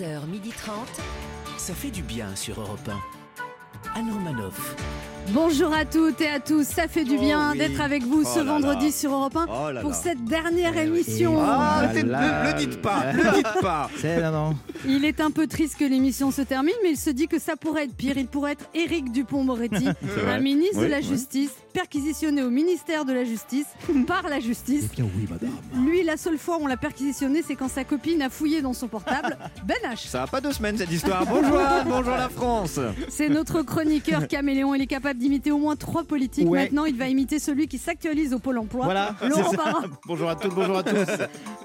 [0.00, 0.70] 11h30.
[1.58, 3.98] Ça fait du bien sur Europe 1.
[3.98, 4.74] Anne Romanoff.
[5.28, 7.58] Bonjour à toutes et à tous, ça fait du Oh bien oui.
[7.58, 8.92] d'être avec vous Oh ce là vendredi là.
[8.92, 9.96] sur Europe 1 Oh là pour là.
[9.96, 11.36] cette dernière Eh émission.
[11.40, 13.12] Ah, Oh t'es- là le, le dites pas, là.
[13.12, 13.90] le dites pas.
[13.98, 14.56] C'est non, non.
[14.86, 17.56] Il est un peu triste que l'émission se termine, mais il se dit que ça
[17.56, 18.16] pourrait être pire.
[18.16, 19.88] Il pourrait être Éric Dupont-Moretti,
[20.26, 21.04] un ministre Oui, de la oui.
[21.04, 23.66] Justice, perquisitionné au ministère de la Justice
[24.06, 24.86] par la Justice.
[24.92, 25.86] Eh bien oui, madame.
[25.86, 28.72] Lui, la seule fois où on l'a perquisitionné, c'est quand sa copine a fouillé dans
[28.72, 29.36] son portable.
[29.64, 30.08] Ben H.
[30.08, 31.24] Ça a pas deux semaines cette histoire.
[31.24, 32.80] Bonjour bonjour la France.
[33.08, 34.74] C'est notre chroniqueur caméléon.
[34.74, 36.48] Il est capable d'imiter au moins trois politiques.
[36.48, 36.64] Ouais.
[36.64, 38.84] Maintenant, il va imiter celui qui s'actualise au Pôle emploi.
[38.84, 39.64] Voilà, Laurent c'est ça.
[39.64, 39.82] Barra.
[40.06, 41.06] Bonjour à toutes, bonjour à tous.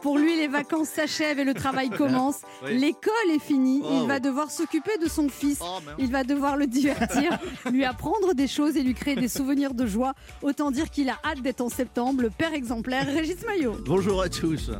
[0.01, 2.37] Pour lui, les vacances s'achèvent et le travail commence.
[2.63, 2.77] Oui.
[3.07, 3.81] L'école est finie.
[3.83, 5.59] Oh, il va devoir s'occuper de son fils.
[5.61, 5.79] Oh.
[5.97, 7.37] Il va devoir le divertir,
[7.71, 10.13] lui apprendre des choses et lui créer des souvenirs de joie.
[10.41, 12.21] Autant dire qu'il a hâte d'être en septembre.
[12.23, 13.77] Le père exemplaire, Régis Maillot.
[13.85, 14.71] Bonjour à tous.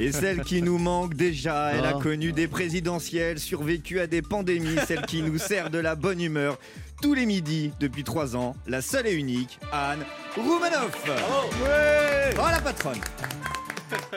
[0.00, 2.00] Et celle qui nous manque déjà, elle a Oh.
[2.00, 6.58] connu des présidentielles, survécu à des pandémies, celle qui nous sert de la bonne humeur
[7.02, 10.00] tous les midis depuis trois ans, la seule et unique, Anne
[10.34, 11.04] Roumanoff.
[11.62, 12.34] Ouais.
[12.36, 12.98] Oh la patronne.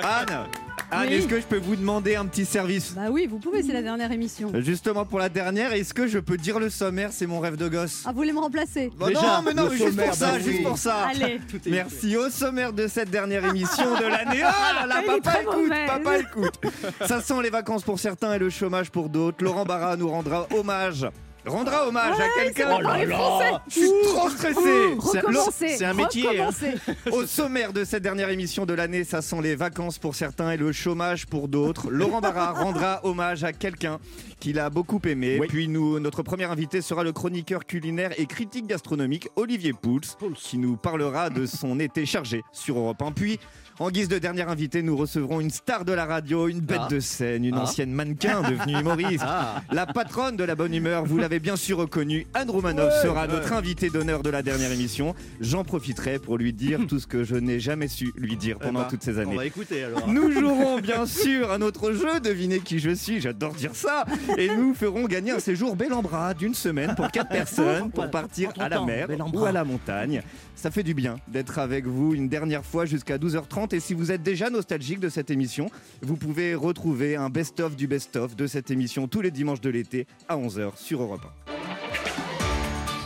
[0.02, 0.48] Anne,
[0.92, 1.14] Anne, Oui.
[1.16, 3.82] est-ce que je peux vous demander un petit service Bah oui, vous pouvez, c'est la
[3.84, 4.52] dernière émission.
[4.56, 7.68] Justement pour la dernière, est-ce que je peux dire le sommaire C'est mon rêve de
[7.68, 8.04] gosse.
[8.06, 10.32] Ah, vous voulez me remplacer Bah Déjà, non, mais non, mais juste sommaire, pour ça,
[10.32, 10.64] bah juste oui.
[10.64, 10.96] pour ça.
[11.10, 14.42] Allez, Merci au sommaire de cette dernière émission de l'année.
[14.44, 15.88] Oh là là, papa écoute, mauvaise.
[15.88, 16.60] papa écoute.
[17.08, 19.44] Ça sent les vacances pour certains et le chômage pour d'autres.
[19.44, 21.06] Laurent Barra nous rendra hommage.
[21.50, 22.78] Rendra hommage à quelqu'un.
[22.78, 23.64] Oh là là.
[23.68, 25.76] Je suis trop stressé.
[25.76, 26.50] c'est un métier, hein.
[27.12, 30.58] Au sommaire de cette dernière émission de l'année, ça sent les vacances pour certains et
[30.58, 31.90] le chômage pour d'autres.
[31.90, 34.00] Laurent Barra rendra hommage à quelqu'un
[34.40, 35.38] qu'il a beaucoup aimé.
[35.40, 35.48] Oui.
[35.48, 40.02] Puis nous, notre premier invité sera le chroniqueur culinaire et critique gastronomique Olivier Pouls,
[40.36, 43.12] qui nous parlera de son été chargé sur Europe 1.
[43.12, 43.40] Puis,
[43.80, 46.88] en guise de dernier invité, nous recevrons une star de la radio, une bête Ah.
[46.90, 47.62] de scène, une Ah.
[47.62, 49.24] ancienne mannequin devenue humoriste.
[49.28, 49.62] Ah.
[49.72, 53.54] La patronne de la bonne humeur, vous l'avez bien sûr reconnue, Anne Romanoff sera notre
[53.54, 55.16] invitée d'honneur de la dernière émission.
[55.40, 58.82] J'en profiterai pour lui dire tout ce que je n'ai jamais su lui dire pendant
[58.82, 59.36] Eh ben, toutes ces On années.
[59.38, 60.08] va écouter alors.
[60.10, 64.06] Nous jouerons bien sûr un autre jeu, devinez qui je suis, j'adore dire ça.
[64.38, 68.10] Et nous ferons gagner un séjour bel en bras d'une semaine pour quatre personnes pour
[68.10, 70.22] partir à la mer ou à la montagne.
[70.56, 73.76] Ça fait du bien d'être avec vous une dernière fois jusqu'à 12h30.
[73.76, 75.70] Et si vous êtes déjà nostalgique de cette émission,
[76.02, 80.08] vous pouvez retrouver un best-of du best-of de cette émission tous les dimanches de l'été
[80.28, 81.26] à 11h sur Europe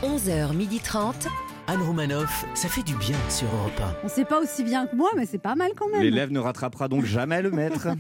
[0.04, 1.28] 11h30.
[1.66, 5.10] Anne Romanoff, ça fait du bien sur Europe On sait pas aussi bien que moi,
[5.16, 5.92] mais c'est pas mal quand 1.
[5.94, 6.02] même.
[6.02, 7.88] L'élève ne rattrapera donc jamais le maître.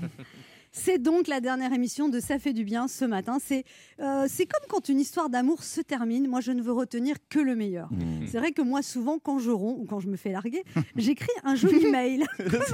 [0.75, 3.37] C'est donc la dernière émission de Ça fait du bien ce matin.
[3.39, 3.63] C'est
[3.99, 6.27] euh, c'est comme quand une histoire d'amour se termine.
[6.27, 7.91] Moi, je ne veux retenir que le meilleur.
[7.93, 8.25] Mmh.
[8.31, 10.63] C'est vrai que moi, souvent, quand je romps ou quand je me fais larguer,
[10.95, 12.25] j'écris un joli mail.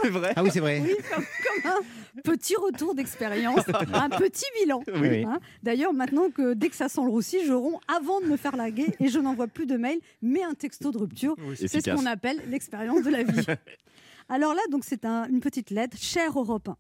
[0.02, 0.82] C'est vrai Ah oui, c'est vrai.
[0.82, 1.26] Oui, comme,
[1.64, 3.60] comme un petit retour d'expérience,
[3.94, 4.82] un petit bilan.
[4.96, 5.26] Oui.
[5.26, 5.40] Hein.
[5.62, 8.56] D'ailleurs, maintenant que dès que ça sent le roussi, je romps avant de me faire
[8.56, 11.36] larguer et je n'envoie plus de mail, mais un texto de rupture.
[11.56, 13.46] C'est ce qu'on appelle l'expérience de la vie.
[14.30, 16.78] Alors là, donc c'est un- une petite lettre, cher Europe 1.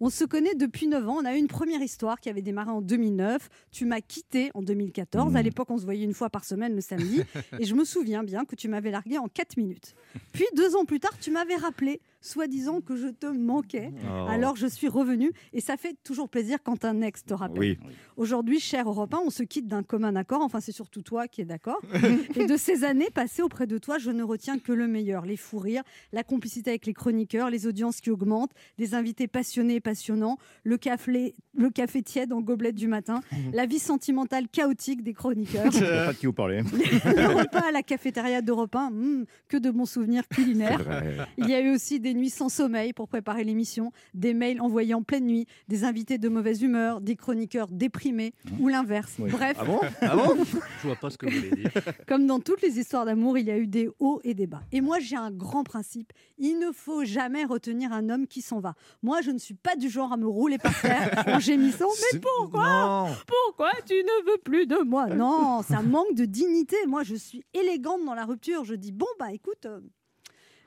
[0.00, 1.16] On se connaît depuis 9 ans.
[1.20, 3.48] On a eu une première histoire qui avait démarré en 2009.
[3.72, 5.34] Tu m'as quitté en 2014.
[5.34, 7.22] À l'époque, on se voyait une fois par semaine le samedi.
[7.58, 9.94] et je me souviens bien que tu m'avais largué en 4 minutes.
[10.32, 13.92] Puis, deux ans plus tard, tu m'avais rappelé, soi-disant que je te manquais.
[14.04, 14.26] Oh.
[14.28, 15.32] Alors, je suis revenue.
[15.52, 17.58] Et ça fait toujours plaisir quand un ex te rappelle.
[17.58, 17.78] Oui.
[18.16, 20.42] Aujourd'hui, cher Europe 1, on se quitte d'un commun accord.
[20.42, 21.80] Enfin, c'est surtout toi qui es d'accord.
[22.36, 25.24] et de ces années passées auprès de toi, je ne retiens que le meilleur.
[25.24, 29.76] Les fous rires, la complicité avec les chroniqueurs, les audiences qui augmentent, des invités passionnés
[29.76, 33.20] et passionnants, le café, le café tiède en gobelet du matin,
[33.52, 35.70] la vie sentimentale chaotique des chroniqueurs.
[35.72, 36.62] Je sais pas de qui vous parlez.
[36.62, 41.02] le repas à la cafétéria d'Europe 1, hmm, que de bons souvenirs culinaires.
[41.38, 44.94] Il y a eu aussi des nuits sans sommeil pour préparer l'émission, des mails envoyés
[44.94, 49.14] en pleine nuit, des invités de mauvaise humeur, des chroniqueurs déprimés ou l'inverse.
[49.18, 49.30] Oui.
[49.30, 49.80] Bref, Ah bon?
[50.02, 50.36] Ah bon?
[50.82, 51.70] Je vois pas ce que vous voulez dire.
[52.06, 54.62] comme dans toutes les histoires d'amour, il y a eu des hauts et des bas.
[54.72, 56.12] Et moi, j'ai un grand principe.
[56.38, 58.74] Il ne faut jamais retenir un homme qui s'en va.
[59.02, 61.86] Moi, je ne suis pas du genre à me rouler par terre en gémissant.
[62.12, 63.06] Mais pourquoi?
[63.08, 63.14] Non.
[63.26, 65.06] pourquoi tu ne veux plus de moi?
[65.06, 66.76] Non, ça manque de dignité.
[66.86, 68.64] Moi, je suis élégante dans la rupture.
[68.64, 69.80] Je dis, bon, bah écoute, euh,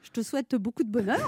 [0.03, 1.27] je te souhaite beaucoup de bonheur.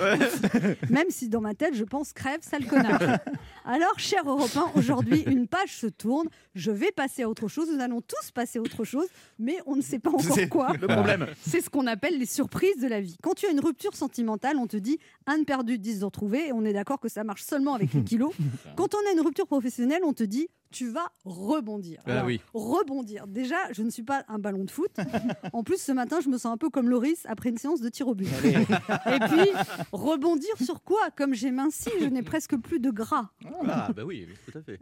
[0.90, 3.02] Même si dans ma tête, je pense, crève, sale connard.
[3.66, 6.28] Alors, cher Europe 1, aujourd'hui, une page se tourne.
[6.56, 7.70] Je vais passer à autre chose.
[7.72, 9.08] Nous allons tous passer à autre chose,
[9.40, 10.74] mais on ne sait pas encore quoi.
[10.74, 11.28] le problème.
[11.42, 13.16] C'est ce qu'on appelle les surprises de la vie.
[13.22, 16.48] Quand tu as une rupture sentimentale, on te dit un de perdu, 10 de retrouvé,
[16.48, 18.34] et on est d'accord que ça marche seulement avec les kilos.
[18.76, 22.02] Quand on a une rupture professionnelle, on te dit tu vas rebondir.
[22.06, 22.42] Ah Alors, oui.
[22.54, 23.28] Rebondir.
[23.28, 24.92] Déjà, je ne suis pas un ballon de foot.
[25.54, 27.90] en plus, ce matin, je me sens un peu comme Loris après une séance de
[27.90, 28.28] tir au but.
[28.44, 29.50] Et puis,
[29.92, 31.10] rebondir sur quoi?
[31.16, 33.30] Comme j'ai minci, je n'ai presque plus de gras.
[33.68, 34.80] Ah, bah oui, oui, tout à fait.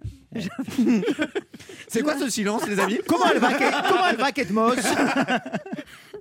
[1.88, 2.99] C'est quoi ce silence, les amis?
[3.07, 4.77] Comment elle va, Kate Moss?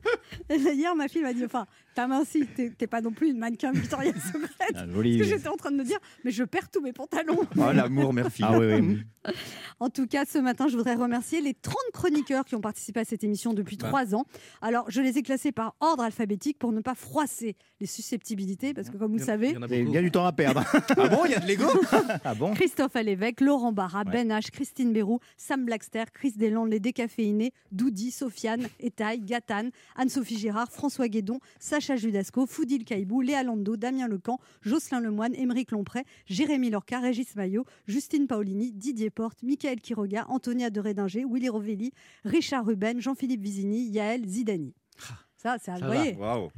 [0.50, 3.72] Hier, ma fille m'a dit Enfin, t'as minci, t'es t'es pas non plus une mannequin
[3.72, 4.48] Victoria's Secret.
[4.74, 7.40] Ah, Parce que j'étais en train de me dire Mais je perds tous mes pantalons.
[7.56, 8.44] Oh, l'amour, mère-fille.
[8.48, 8.98] Ah oui, oui.
[9.80, 13.04] En tout cas, ce matin, je voudrais remercier les 30 chroniqueurs qui ont participé à
[13.04, 14.24] cette émission depuis trois ans.
[14.62, 18.88] Alors, je les ai classés par ordre alphabétique pour ne pas froisser les susceptibilités, parce
[18.90, 20.62] que comme vous le Il savez, y en a du temps à perdre.
[20.96, 21.66] Ah bon, il y a de l'ego
[22.24, 24.12] Ah bon Christophe Alévèque, Laurent Barra, Ouais.
[24.12, 30.38] Ben H, Christine Bérou, Sam Blackster, Chris Deslandes, les décaféinés, Doudi, Sofiane, Etaille, Gatane, Anne-Sophie
[30.38, 36.04] Girard, François Guédon, Sacha Judasco, Foudil Caïbou, Léa Lando, Damien Lecan, Jocelyn Lemoine, Émeric Lompré,
[36.26, 41.92] Jérémy Lorca, Régis Maillot, Justine Paolini, Didier Porte, Michael Quiroga, Antonia de Rédinger, Willy Rovelli,
[42.24, 44.74] Richard Ruben, Jean-Philippe Vizini, Yael Zidani.
[45.42, 45.78] Ça, c'est à.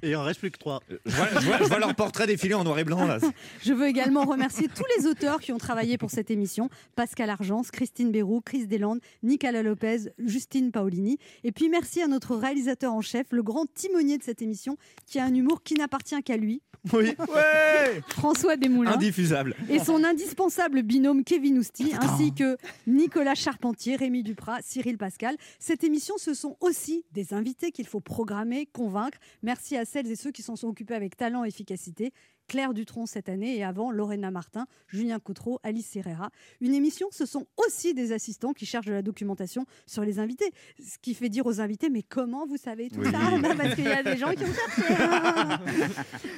[0.03, 0.81] Et il en reste plus que trois.
[1.07, 3.19] Je vois, je vois- je vois leur portrait défiler en noir et blanc là.
[3.63, 7.71] Je veux également remercier tous les auteurs qui ont travaillé pour cette émission Pascal Argence,
[7.71, 11.19] Christine Bérou, Chris Deslandes, Nicolas Lopez, Justine Paolini.
[11.45, 14.77] Et puis merci à notre réalisateur en chef, le grand timonier de cette émission,
[15.07, 16.61] qui a un humour qui n'appartient qu'à lui,
[16.93, 17.15] Oui.
[17.19, 18.03] Ouais.
[18.09, 18.93] François Desmoulins.
[18.93, 19.55] Indiffusable.
[19.69, 22.57] Et son indispensable binôme Kevin Ousti, ainsi que
[22.89, 25.37] Nicolas Charpentier, Rémi Duprat, Cyril Pascal.
[25.61, 29.19] Cette émission, ce sont aussi des invités qu'il faut programmer, convaincre.
[29.43, 32.13] Merci à celles et ceux qui s'en sont occupés avec talent et efficacité.
[32.53, 36.29] Claire Dutronc cette année et avant Lorena Martin, Julien Coutreau, Alice Herrera.
[36.61, 40.53] Une émission, ce sont aussi des assistants qui cherchent de la documentation sur les invités.
[40.79, 43.11] Ce qui fait dire aux invités, mais comment vous savez tout Oui.
[43.11, 43.21] ça?
[43.41, 44.95] Bah, Parce qu'il y a des gens qui ont cherché.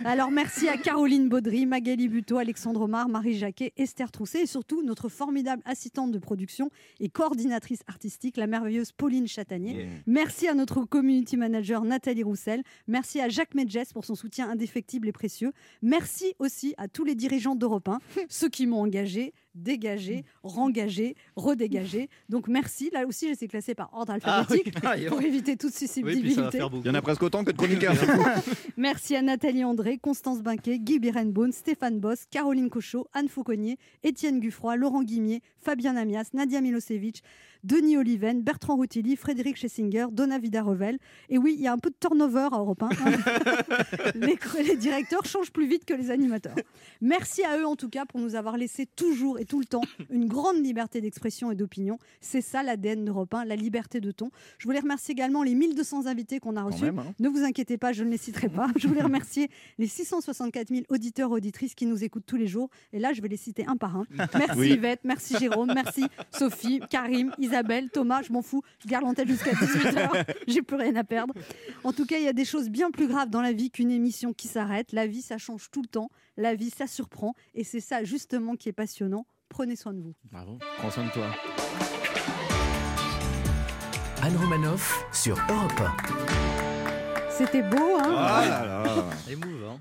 [0.05, 4.85] Alors merci à Caroline Baudry, Magali Buteau, Alexandre Omar, Marie Jacquet, Esther Trousset et surtout
[4.85, 6.71] notre formidable assistante de production
[7.01, 9.89] et coordinatrice artistique, la merveilleuse Pauline Chatanier.
[10.07, 12.63] Merci à notre community manager Nathalie Roussel.
[12.87, 15.51] Merci à Jacques Medges pour son soutien indéfectible et précieux.
[15.83, 16.04] Merci
[16.39, 17.99] aussi à tous les dirigeants d'Europe 1,
[18.29, 22.09] ceux qui m'ont engagé, dégagé, rengagé, redégagé.
[22.29, 22.91] Donc merci.
[22.93, 25.79] Là aussi, je suis classée par ordre Ah oui, alphabétique ah, pour éviter toute oui,
[25.79, 26.41] puis ça susceptibilité.
[26.41, 26.83] va faire beaucoup.
[26.85, 27.95] Il y en a presque autant que de chroniqueurs.
[28.77, 34.41] Merci à Nathalie André, Constance Binquet, Guy Birenbaum, Stéphane Boss, Caroline Cochot, Anne Fauconnier, Étienne
[34.41, 37.23] Guffroy, Laurent Guimier, Fabien Amias, Nadia Milosevic,
[37.63, 40.99] Denis Oliven, Bertrand Routilly, Frédéric Schessinger, Donna Vida-Revel.
[41.31, 42.89] Et oui, il y a un peu de turnover à Europe 1.
[42.89, 42.93] hein.
[44.15, 46.57] les, les directeurs changent plus vite que les animateurs.
[47.01, 49.83] Merci à eux en tout cas pour nous avoir laissé toujours et tout le temps
[50.11, 51.99] une grande liberté d'expression et d'opinion.
[52.21, 54.31] C'est ça l'ADN d'Europe 1, la liberté de ton.
[54.59, 56.85] Je voulais remercier également les 1200 invités qu'on a reçus.
[56.85, 57.15] même, hein.
[57.19, 58.69] Ne vous inquiétez pas, je ne les citerai pas.
[58.77, 62.71] Je voulais remercier les 664 000 auditeurs auditrices qui nous écoutent tous les jours.
[62.93, 64.07] Et là, je vais les citer un par un.
[64.11, 64.71] Merci Oui.
[64.73, 68.23] Yvette, merci Jérôme, merci Sophie, Karim, Isabelle, Thomas.
[68.23, 70.25] Je m'en fous, je garde jusqu'à 18h.
[70.49, 71.35] J'ai plus rien à perdre.
[71.85, 73.91] En tout cas, il y a des choses bien plus graves dans la vie qu'une
[73.91, 74.93] émission qui s'arrête.
[74.93, 76.11] La vie, ça change tout le temps.
[76.37, 77.35] La vie, ça surprend.
[77.55, 79.27] Et c'est ça justement qui est passionnant.
[79.49, 80.15] Prenez soin de vous.
[80.31, 80.59] Bravo.
[80.79, 81.27] Prends soin de toi.
[84.23, 85.83] Anne Romanoff sur Europe
[87.31, 88.15] C'était beau, hein?
[88.17, 89.05] Ah là là.
[89.29, 89.79] Émouvant.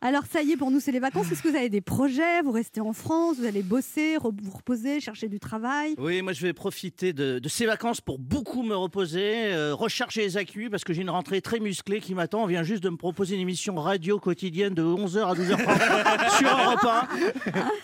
[0.00, 1.32] Alors ça y est, pour nous, c'est les vacances.
[1.32, 2.40] Est-ce que vous avez des projets?
[2.42, 5.96] Vous restez en France Vous allez bosser, vous reposer, chercher du travail?
[5.98, 10.20] Oui, moi je vais profiter de, de ces vacances pour beaucoup me reposer, euh, recharger
[10.20, 12.44] les accus parce que j'ai une rentrée très musclée qui m'attend.
[12.44, 16.48] On vient juste de me proposer une émission radio quotidienne de 11h à 12h30 sur
[16.48, 16.84] Europe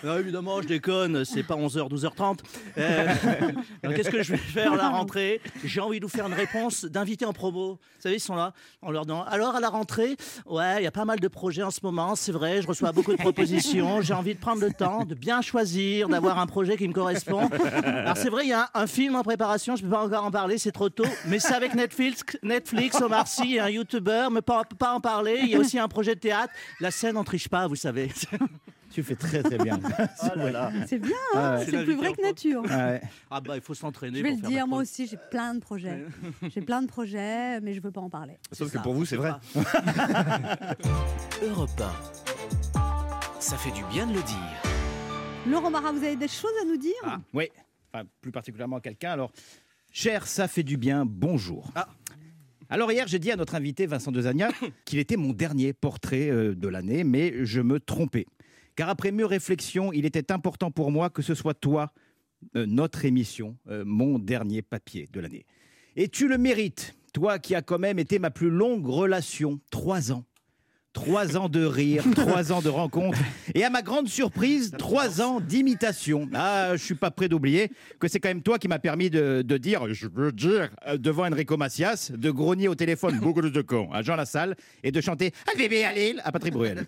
[0.04, 0.06] 1.
[0.06, 2.38] Non, évidemment, je déconne, c'est pas 11h, 12h30.
[2.78, 3.08] Euh,
[3.82, 5.40] alors, Qu'est-ce que je vais faire à la rentrée?
[5.64, 7.72] J'ai envie de vous faire une réponse d'invités en promo.
[7.72, 8.52] Vous savez, ils sont là,
[8.82, 10.16] on leur demande alors à la rentrée,
[10.46, 12.92] ouais, il y a pas mal de projets en ce moment, c'est vrai, je reçois
[12.92, 16.76] beaucoup de propositions, j'ai envie de prendre le temps, de bien choisir, d'avoir un projet
[16.76, 17.48] qui me correspond.
[17.84, 20.30] Alors c'est vrai, il y a un, film en préparation, je peux pas encore en
[20.30, 24.64] parler, c'est trop tôt, mais c'est avec Netflix, Netflix, Omar Sy un YouTuber, mais pas,
[24.78, 25.40] pas en parler.
[25.42, 26.52] Il y a aussi un projet de théâtre.
[26.80, 28.10] La scène, on triche pas, vous savez.
[28.94, 29.80] Tu fais très très bien.
[30.22, 30.72] Oh là là.
[30.86, 31.66] C'est bien, Ah ouais.
[31.68, 32.62] c'est plus vrai que nature.
[32.70, 33.02] Ah ouais.
[33.28, 34.18] Ah bah il faut s'entraîner.
[34.18, 36.04] Je vais pour le faire dire, moi aussi, j'ai plein de projets.
[36.54, 38.38] J'ai plein de projets, mais je veux pas en parler.
[38.52, 38.82] Sauf que ça.
[38.82, 39.32] pour vous, c'est vrai.
[41.42, 41.70] Europe
[42.74, 43.40] 1.
[43.40, 44.62] Ça fait du bien de le dire.
[45.48, 47.48] Laurent Barra, vous avez des choses à nous dire Ah, oui,
[47.92, 49.10] enfin, plus particulièrement à quelqu'un.
[49.10, 49.32] Alors,
[49.92, 51.70] cher, ça fait du bien, bonjour.
[51.74, 51.88] Ah.
[52.70, 54.48] Alors hier, j'ai dit à notre invité Vincent Dezagna
[54.84, 58.26] qu'il était mon dernier portrait euh, de l'année, mais je me trompais.
[58.76, 61.92] Car après mûre réflexion, il était important pour moi que ce soit toi,
[62.56, 65.46] euh, notre émission, euh, mon dernier papier de l'année.
[65.96, 70.10] Et tu le mérites, toi qui as quand même été ma plus longue relation, trois
[70.10, 70.24] ans.
[70.94, 73.18] Trois ans de rire, trois ans de rencontres,
[73.54, 76.28] et à ma grande surprise, trois ans d'imitation.
[76.32, 79.42] Ah, je suis pas prêt d'oublier que c'est quand même toi qui m'as permis de,
[79.42, 83.60] de dire, je veux dire, euh, devant Enrico Macias, de grogner au téléphone beaucoup de
[83.60, 86.86] cons à Jean Lassalle et de chanter Ah bébé à Lille à Patrick Bruel.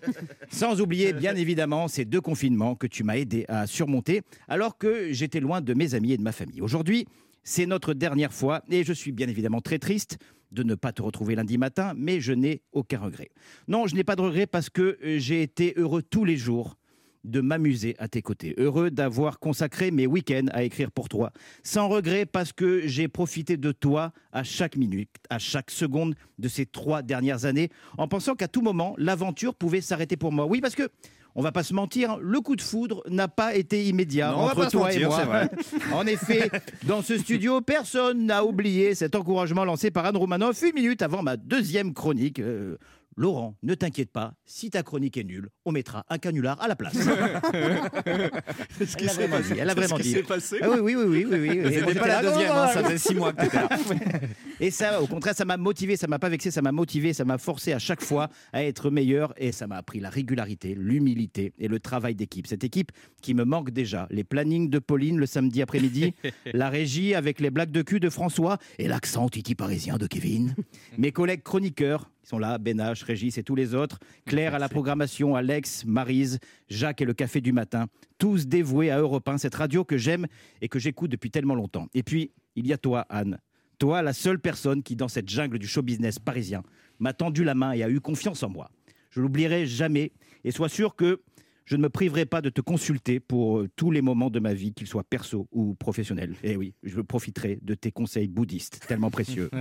[0.49, 5.11] Sans oublier, bien évidemment, ces deux confinements que tu m'as aidé à surmonter alors que
[5.11, 6.61] j'étais loin de mes amis et de ma famille.
[6.61, 7.05] Aujourd'hui,
[7.43, 10.17] c'est notre dernière fois et je suis bien évidemment très triste
[10.57, 13.29] de ne pas te retrouver lundi matin, mais je n'ai aucun regret.
[13.67, 16.77] Non, je n'ai pas de regret parce que euh, j'ai été heureux tous les jours
[17.23, 18.55] de m'amuser à tes côtés.
[18.57, 21.31] Heureux d'avoir consacré mes week-ends à écrire pour toi.
[21.61, 26.47] Sans regret parce que j'ai profité de toi à chaque minute, à chaque seconde de
[26.47, 30.45] ces trois dernières années, en pensant qu'à tout moment, l'aventure pouvait s'arrêter pour moi.
[30.45, 30.89] Oui, parce que
[31.37, 34.69] on va pas se mentir, le coup de foudre n'a pas été immédiat Non, entre
[34.71, 35.23] toi et moi.
[35.23, 35.49] vrai.
[35.93, 36.49] En effet,
[36.83, 41.21] dans ce studio, personne n'a oublié cet encouragement lancé par Anne Romanoff une minute avant
[41.21, 42.39] ma deuxième chronique.
[42.39, 42.77] Euh,
[43.19, 46.75] Laurent, ne t'inquiète pas, si ta chronique est nulle, on mettra un canular à la
[46.75, 46.95] place.
[48.05, 49.53] elle a vraiment dit.
[49.59, 50.15] Elle a vraiment dit.
[50.21, 51.73] passé Ah oui, oui, oui, oui, oui, oui, oui.
[51.73, 53.69] C'était pas la deuxième, hein, ça faisait six mois que t'étais là.
[54.59, 57.25] Et ça, au contraire, ça m'a motivé, ça m'a pas vexé, ça m'a motivé, ça
[57.25, 61.53] m'a forcé à chaque fois à être meilleur et ça m'a appris la régularité, l'humilité
[61.57, 62.45] et le travail d'équipe.
[62.45, 62.91] Cette équipe
[63.23, 64.07] qui me manque déjà.
[64.11, 66.13] Les plannings de Pauline le samedi après-midi,
[66.53, 70.55] la régie avec les blagues de cul de François et l'accent titi parisien de Kevin.
[70.99, 74.59] Mes collègues chroniqueurs, qui sont là, Ben H, Régis et tous les autres, Claire à
[74.59, 77.85] la programmation, Alex, Marise, Jacques et le café du matin,
[78.17, 80.27] tous dévoués à Europe 1, cette radio que j'aime
[80.59, 81.87] et que j'écoute depuis tellement longtemps.
[81.93, 83.39] Et puis, il y a toi, Anne.
[83.79, 86.63] Toi, la seule personne qui, dans cette jungle du show business parisien,
[86.99, 88.69] m'a tendu la main et a eu confiance en moi.
[89.09, 90.11] Je l'oublierai jamais
[90.43, 91.21] et sois sûr que
[91.63, 94.53] je ne me priverai pas de te consulter pour euh, tous les moments de ma
[94.53, 96.35] vie, qu'ils soient perso ou professionnels.
[96.43, 99.49] Et oui, je profiterai de tes conseils bouddhistes, tellement précieux.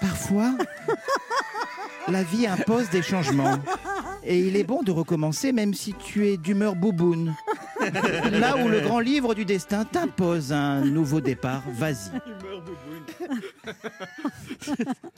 [0.00, 0.54] Parfois,
[2.08, 3.58] la vie impose des changements.
[4.24, 7.34] Et il est bon de recommencer même si tu es d'humeur bouboune.
[8.32, 12.10] Là où le grand livre du destin t'impose un nouveau départ, vas-y.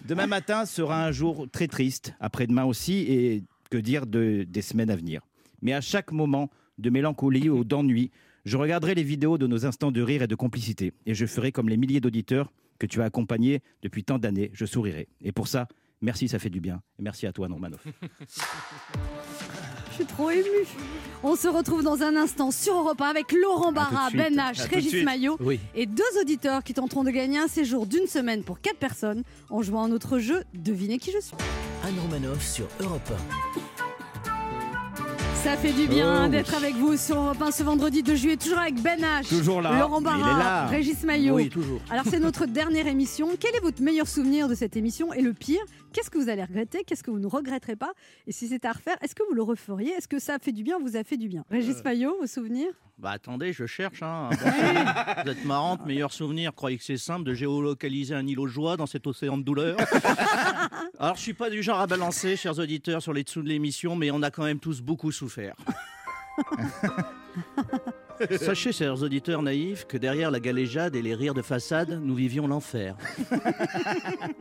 [0.07, 4.91] Demain matin sera un jour très triste, après-demain aussi, et que dire de, des semaines
[4.91, 5.23] à venir.
[5.63, 8.11] Mais à chaque moment de mélancolie ou d'ennui,
[8.45, 11.53] je regarderai les vidéos de nos instants de rire et de complicité, et je ferai
[11.53, 15.07] comme les milliers d'auditeurs que tu as accompagnés depuis tant d'années, je sourirai.
[15.21, 15.69] Et pour ça,
[16.01, 16.83] merci, ça fait du bien.
[16.99, 17.87] Et merci à toi, Normanoff.
[19.91, 20.67] Je suis trop émue.
[21.23, 24.09] On se retrouve dans un instant sur Europe 1 avec Laurent Barra.
[24.11, 25.05] Ben H, Régis.
[25.05, 25.61] Maillot Oui.
[25.75, 29.61] et deux auditeurs qui tenteront de gagner un séjour d'une semaine pour quatre personnes en
[29.63, 31.37] jouant à notre jeu Devinez qui je suis.
[31.85, 33.11] Anne Romanoff sur Europe
[35.43, 38.37] Ça fait du bien Oh, d'être avec vous sur Europe 1 ce vendredi 2 juillet,
[38.37, 39.79] toujours avec Ben H, Toujours là.
[39.79, 40.67] Laurent Barra, là.
[40.67, 41.35] Régis Maillot.
[41.35, 41.81] Oui, toujours.
[41.91, 43.29] Alors c'est notre dernière émission.
[43.39, 45.13] Quel est votre meilleur souvenir de cette émission?
[45.15, 45.61] Et le pire,
[45.93, 46.85] qu'est-ce que vous allez regretter?
[46.85, 47.93] Qu'est-ce que vous ne regretterez pas?
[48.27, 49.93] Et si c'était à refaire, est-ce que vous le referiez?
[49.93, 51.45] Est-ce que ça a fait du bien Vous a fait du bien?
[51.51, 52.73] Régis Maillot, vos souvenirs?
[53.01, 54.03] Bah attendez, je cherche.
[54.03, 54.29] Hein.
[55.25, 56.53] Vous êtes marrante, meilleur souvenir.
[56.55, 59.79] Croyez que c'est simple de géolocaliser un îlot de joie dans cet océan de douleur.
[60.99, 63.97] Alors je suis pas du genre à balancer, chers auditeurs, sur les dessous de l'émission,
[63.97, 65.57] mais on a quand même tous beaucoup souffert.
[68.39, 72.47] Sachez, chers auditeurs naïfs, que derrière la galéjade et les rires de façade, nous vivions
[72.47, 72.97] l'enfer.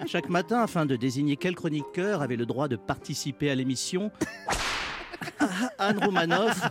[0.06, 4.12] Chaque matin, afin de désigner quel chroniqueur avait le droit de participer à l'émission,
[5.78, 6.62] Anne Romanoff,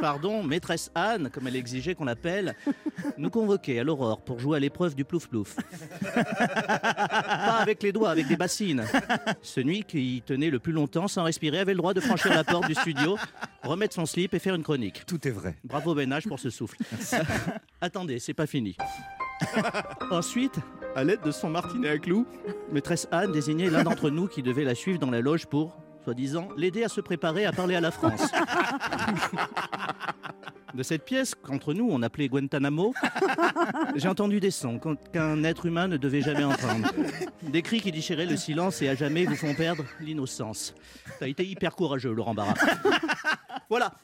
[0.00, 2.54] pardon, maîtresse Anne, comme elle exigeait qu'on l'appelle,
[3.18, 5.56] nous convoquait à l'aurore pour jouer à l'épreuve du plouf-plouf.
[6.14, 8.84] Pas avec les doigts, avec des bassines.
[9.42, 12.66] Celui qui tenait le plus longtemps sans respirer avait le droit de franchir la porte
[12.66, 13.16] du studio,
[13.62, 15.04] remettre son slip et faire une chronique.
[15.06, 15.56] Tout est vrai.
[15.64, 16.76] Bravo Ben H pour ce souffle.
[17.80, 18.76] Attendez, c'est pas fini.
[20.10, 20.58] Ensuite,
[20.94, 22.26] à l'aide de son martinet à clous,
[22.72, 25.76] maîtresse Anne désignait l'un d'entre nous qui devait la suivre dans la loge pour,
[26.10, 28.30] soi-disant, l'aider à se préparer à parler à la France.
[30.72, 32.94] De cette pièce, qu'entre nous on appelait Guantanamo,
[33.96, 34.78] j'ai entendu des sons
[35.12, 36.92] qu'un- être humain ne devait jamais entendre.
[37.42, 40.74] Des cris qui déchiraient le silence et à jamais vous font perdre l'innocence.
[41.18, 42.54] T'as été hyper courageux, Laurent Barra.
[43.68, 43.94] Voilà.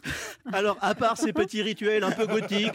[0.52, 2.74] Alors, à part ces petits rituels un peu gothiques,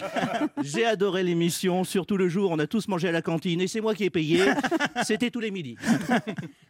[0.61, 1.83] j'ai adoré l'émission.
[1.83, 4.09] Surtout le jour, on a tous mangé à la cantine et c'est moi qui ai
[4.09, 4.45] payé.
[5.03, 5.75] C'était tous les midis.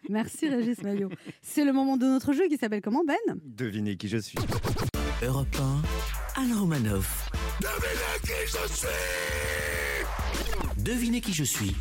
[0.10, 1.10] Merci Régis Maillot.
[1.42, 3.16] C'est le moment de notre jeu qui s'appelle comment Ben?
[3.44, 4.38] Devinez qui je suis.
[5.24, 5.48] Europe
[6.36, 7.30] 1, Anne Romanoff.
[10.78, 11.76] Devinez qui je suis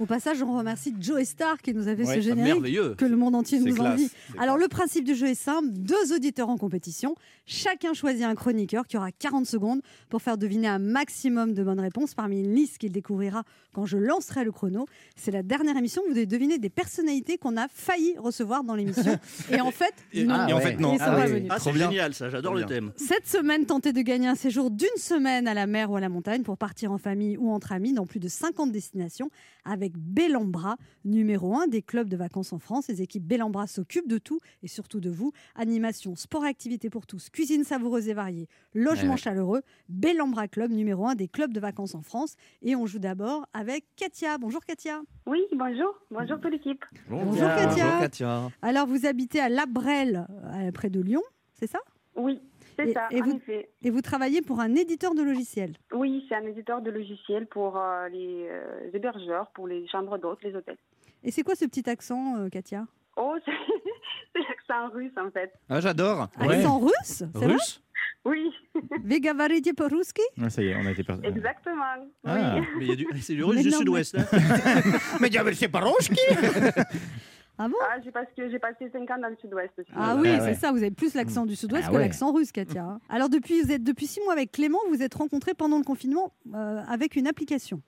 [0.00, 2.94] Au passage, on remercie Joe Star qui nous a fait Ouais, ce générique Merveilleux.
[2.94, 4.10] que le monde entier nous classe, envie.
[4.38, 4.62] Alors classe.
[4.64, 7.14] le principe du jeu est simple, deux auditeurs en compétition,
[7.44, 11.80] chacun choisit un chroniqueur qui aura 40 secondes pour faire deviner un maximum de bonnes
[11.80, 13.42] réponses parmi une liste qu'il découvrira
[13.74, 14.86] quand je lancerai le chrono.
[15.16, 19.18] C'est la dernière émission, vous devez deviner des personnalités qu'on a failli recevoir dans l'émission.
[19.52, 20.34] Et en fait, non.
[20.34, 20.62] Ah, Et en ouais.
[20.62, 20.96] fait, non.
[20.98, 21.46] Ah pas oui.
[21.50, 22.92] Ah, Trop c'est génial, ça, j'adore le thème.
[22.96, 26.08] Cette semaine, tentez de gagner un séjour d'une semaine à la mer ou à la
[26.08, 29.28] montagne pour partir en famille ou entre amis dans plus de 50 destinations
[29.66, 32.88] avec Bellambra, numéro 1 des clubs de vacances en France.
[32.88, 35.32] Les équipes Bellambra s'occupent de tout et surtout de vous.
[35.54, 39.62] Animation, sport et activités pour tous, cuisine savoureuse et variée, logement Ouais, chaleureux.
[39.88, 42.34] Bellambra Club, numéro 1 des clubs de vacances en France.
[42.62, 44.38] Et on joue d'abord avec Katia.
[44.38, 45.00] Bonjour Katia.
[45.26, 45.94] Oui, bonjour.
[46.10, 46.84] Bonjour toute l'équipe.
[47.08, 47.84] Bonjour Katia.
[47.84, 48.48] Bonjour Katia.
[48.62, 51.22] Alors vous habitez à Labrel, euh, près de Lyon,
[51.54, 51.78] c'est ça?
[52.16, 52.40] Oui,
[53.82, 57.76] et vous, travaillez pour un éditeur de logiciels Oui, c'est un éditeur de logiciels pour
[57.76, 60.78] euh, les euh, hébergeurs, pour les chambres d'hôtes, les hôtels.
[61.22, 62.86] Et c'est quoi ce petit accent, euh, Katia?
[63.16, 65.52] Oh, c'est l'accent russe en fait.
[65.68, 67.82] Ah, j'adore Accent russe C'est russe?
[68.24, 68.52] Oui.
[69.04, 71.26] Vega Varity Poruski Ça y est, on a été perdu.
[71.26, 71.84] Exactement.
[72.24, 72.60] Ah.
[73.20, 74.14] C'est du russe du sud-ouest.
[74.14, 75.38] Mais, sud hein.
[75.44, 75.54] mais...
[75.54, 76.20] c'est Poruski
[77.62, 78.10] Ah bon Ah, j'ai
[78.58, 79.90] passé 5 ans dans le sud-ouest aussi.
[79.94, 80.40] Ah oui, ouais.
[80.40, 82.02] c'est ça, vous avez plus l'accent du sud-ouest Ah que ouais.
[82.02, 82.82] l'accent russe, Katia.
[82.84, 83.00] hein.
[83.10, 86.32] Alors depuis, vous êtes depuis six mois avec Clément, vous êtes rencontrés pendant le confinement
[86.54, 87.82] euh, avec une application.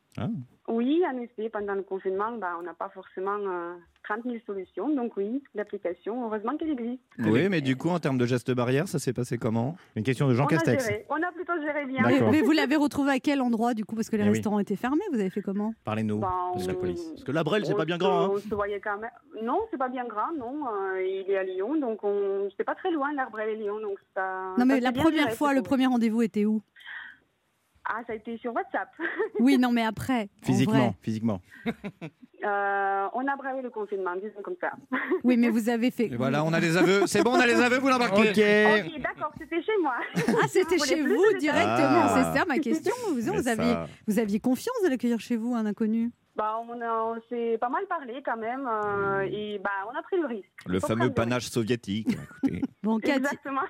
[0.68, 4.88] Oui, en effet, pendant le confinement, bah, on n'a pas forcément euh, 30 000 solutions.
[4.94, 7.02] Donc oui, l'application, heureusement qu'elle existe.
[7.18, 9.74] Oui, mais du coup, en termes de gestes barrières, ça s'est passé comment?
[9.96, 10.84] Une question de Jean on, a Castex.
[10.86, 11.04] géré.
[11.08, 12.02] on a plutôt géré bien.
[12.06, 12.30] Mais, D'accord.
[12.30, 13.96] mais vous l'avez retrouvé à quel endroit du coup?
[13.96, 14.34] Parce que les Eh oui.
[14.34, 15.74] restaurants étaient fermés, vous avez fait comment?
[15.84, 17.04] Parlez-nous Bah, de la police.
[17.10, 18.26] Parce que la Brel, c'est pas bien grand.
[18.26, 18.30] hein.
[18.32, 19.10] On se voyait quand même.
[19.42, 20.66] Non, c'est pas bien grand, non.
[20.68, 22.48] Euh, il est à Lyon, donc on...
[22.50, 23.80] c'était pas très loin, l'Arbrel et Lyon.
[23.80, 26.62] Donc ça, Non mais ça la première géré, fois, le premier rendez-vous était où?
[27.84, 28.88] Ah, ça a été sur WhatsApp.
[29.40, 30.22] Oui, non mais après.
[30.42, 31.40] en Physiquement, physiquement.
[32.44, 34.72] Euh, on a bravé le confinement, disons comme ça.
[35.22, 36.06] Oui, mais vous avez fait.
[36.06, 37.06] Et voilà, on a les aveux.
[37.06, 38.30] C'est bon, on a les aveux, vous l'embarquez.
[38.30, 38.86] Ok.
[38.90, 39.94] Ok, d'accord, c'était chez moi.
[40.42, 42.02] Ah, c'était chez vous directement.
[42.08, 42.94] détails C'est ça ma question.
[43.12, 43.74] Vous, aviez,
[44.08, 46.10] vous aviez confiance de l'accueillir chez vous, un inconnu?
[46.34, 50.02] Bah, on, a- on s'est pas mal parlé quand même, euh, et bah, on a
[50.02, 50.48] pris le risque.
[50.66, 52.08] Le Faut fameux panache soviétique.
[52.42, 52.62] Écoutez.
[52.82, 52.98] Bon.
[52.98, 53.60] Katia, Exactement.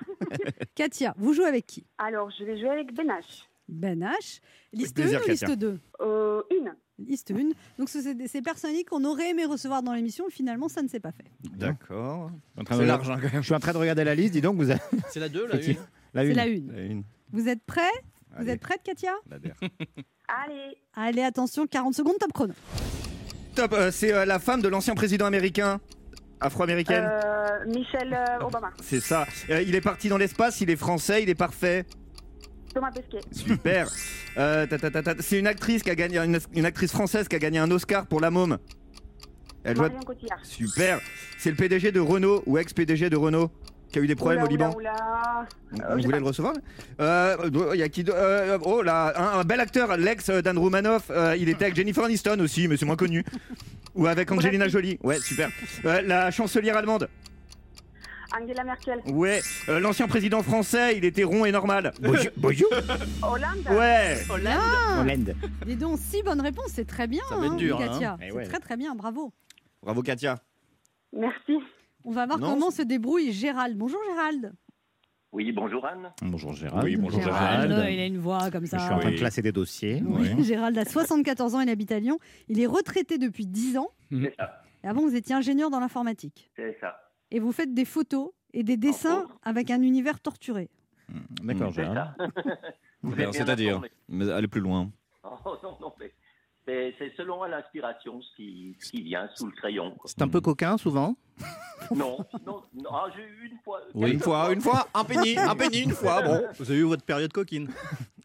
[0.73, 1.85] Katia, vous jouez avec qui?
[1.99, 3.47] Alors, je vais jouer avec Benache.
[3.73, 4.39] Ben H.
[4.71, 5.55] Liste plaisir, 1 ou liste Katia.
[5.55, 6.73] 2 Euh, une.
[6.99, 7.49] Liste 1.
[7.79, 10.87] Donc, ce- c'est des- ces personnes qu'on aurait aimé recevoir dans l'émission, finalement, ça ne
[10.87, 11.25] s'est pas fait.
[11.57, 12.29] D'accord.
[12.55, 13.41] C'est regarder- large, hein, quand même.
[13.41, 15.47] Je suis en train de regarder la liste, dis donc, vous avez C'est la 2,
[15.47, 15.57] la 1.
[15.57, 15.77] la C'est une.
[16.13, 16.33] la 1.
[16.73, 17.03] La une.
[17.31, 17.81] Vous êtes prêts?
[18.39, 19.13] Vous êtes prête, Katia?
[20.27, 20.77] Allez.
[20.95, 22.53] Allez, attention, 40 secondes, top chrono.
[23.55, 25.79] Top, euh, c'est euh, la femme de l'ancien président américain.
[26.39, 27.05] Afro-américaine.
[27.07, 28.71] Euh, Michel euh, Obama.
[28.81, 29.25] C'est ça.
[29.49, 31.85] Euh, il est parti dans l'espace, il est français, il est parfait.
[32.73, 33.19] Thomas Pesquet.
[33.31, 33.89] Super.
[34.37, 35.13] Euh, ta, ta, ta, ta.
[35.19, 38.07] C'est une actrice qui a gagné une, une actrice française qui a gagné un Oscar
[38.07, 38.57] pour La Môme.
[39.63, 40.39] Elle Cotillard.
[40.43, 40.99] Super.
[41.37, 43.49] C'est le PDG de Renault ou ex-PDG de Renault
[43.91, 44.73] qui a eu des problèmes Oula, au Liban.
[44.75, 44.91] oula,
[45.71, 45.87] oula.
[45.93, 46.53] On je voulait le recevoir?
[46.99, 47.37] Euh,
[47.73, 51.03] Il y a qui euh, Oh là, un, un bel acteur, l'ex d'Anne Romanoff.
[51.11, 53.23] euh, il était avec Jennifer Aniston aussi, mais c'est moins connu.
[53.93, 54.97] Ou avec Angelina Jolie.
[55.03, 55.49] Ouais, super.
[55.83, 57.07] La chancelière allemande.
[58.39, 58.99] Angela Merkel.
[59.07, 59.41] Ouais.
[59.69, 61.93] Euh, L'ancien président français, il était rond et normal.
[62.01, 62.31] Bonjour.
[62.37, 62.69] Bonjour.
[63.21, 63.77] Hollande.
[63.77, 64.17] Ouais.
[64.29, 65.35] Hollande.
[65.65, 68.13] Dis donc, si bonnes réponses, c'est très bien, Ça va être hein, dur, Katia.
[68.13, 68.17] hein.
[68.21, 68.43] Eh C'est ouais.
[68.45, 69.31] très très bien, bravo.
[69.81, 70.39] Bravo Katia.
[71.11, 71.53] Merci.
[72.03, 73.77] On va voir Non, comment se débrouille Gérald.
[73.77, 74.53] Bonjour Gérald.
[75.31, 76.11] Oui, bonjour Anne.
[76.21, 76.83] Bonjour Gérald.
[76.85, 77.91] Oui, bonjour, Gérald, Gérald.
[77.93, 78.79] il a une voix comme Je ça.
[78.79, 80.01] suis en train de classer des dossiers.
[80.05, 82.19] Oui, Gérald a 74 ans, il habite à Lyon.
[82.49, 83.89] Il est retraité depuis 10 ans.
[84.11, 84.61] C'est ça.
[84.83, 86.51] Et avant, vous étiez ingénieur dans l'informatique.
[86.55, 86.99] C'est ça.
[87.33, 90.69] Et vous faites des photos et des dessins avec un univers torturé.
[91.43, 91.71] D'accord.
[93.01, 93.81] Vous êtes bien C'est-à-dire
[94.31, 94.89] allez plus loin.
[95.23, 96.13] Oh non, non, mais
[96.65, 99.97] c'est selon l'inspiration ce qui, ce qui vient sous le crayon.
[100.05, 101.17] C'est un peu coquin souvent.
[101.93, 103.81] Non, non, non ah, j'ai eu une fois.
[103.93, 106.21] Oui, une quelques fois, une fois, un penny, un penny, une fois.
[106.21, 106.41] Bon.
[106.57, 107.69] Vous avez eu votre période coquine.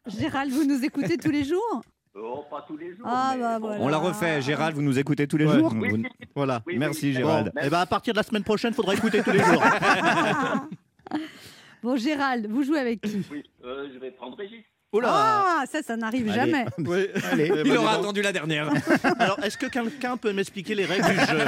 [0.07, 1.81] Gérald, vous nous écoutez tous les jours?
[2.15, 3.05] Oh, pas tous les jours.
[3.05, 3.81] Ah, mais bah, voilà.
[3.81, 4.41] On la refait.
[4.41, 5.53] Gérald, vous nous écoutez tous les Ouais.
[5.59, 6.61] jours Oui, Vous- oui, Voilà.
[6.65, 7.13] oui, Merci, oui.
[7.13, 7.51] Gérald.
[7.55, 9.63] Bon, Et ben à partir de la semaine prochaine, faudra écouter tous les jours.
[11.81, 13.21] Bon, Gérald, vous jouez avec qui?
[13.31, 14.65] Oui, euh, je vais prendre Régis.
[14.91, 16.51] Oh là Ah, ça, ça n'arrive Allez.
[16.51, 16.65] jamais.
[16.79, 17.07] Oui.
[17.31, 17.49] Allez.
[17.63, 18.69] Il aura attendu la dernière.
[19.19, 21.45] Alors, est-ce que quelqu'un peut m'expliquer les règles du jeu?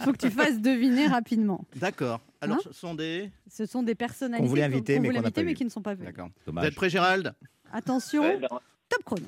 [0.00, 1.64] Faut que tu fasses deviner rapidement.
[1.76, 2.20] D'accord.
[2.40, 2.60] Alors, Hein?
[2.64, 3.30] ce sont des.
[3.48, 5.70] Ce sont des personnalités Qu'on voulait inviter, mais voulait qu'on n'a pas mais qui ne
[5.70, 6.06] sont pas venues.
[6.06, 6.26] D'accord.
[6.28, 6.66] Vous Dommage.
[6.66, 7.34] êtes prêt, Gérald?
[7.72, 8.48] Attention, Ouais, ben,
[8.88, 9.26] top chrono.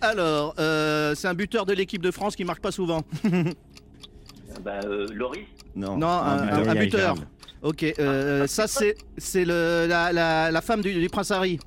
[0.00, 3.02] Alors, euh, c'est un buteur de l'équipe de France qui marque pas souvent.
[3.24, 3.54] ben,
[4.84, 5.46] euh, Loris.
[5.74, 5.96] Non.
[5.96, 7.14] Non, un, buteur.
[7.62, 11.58] Ok, euh, ça c'est c'est le la, la, la femme du, du prince Harry.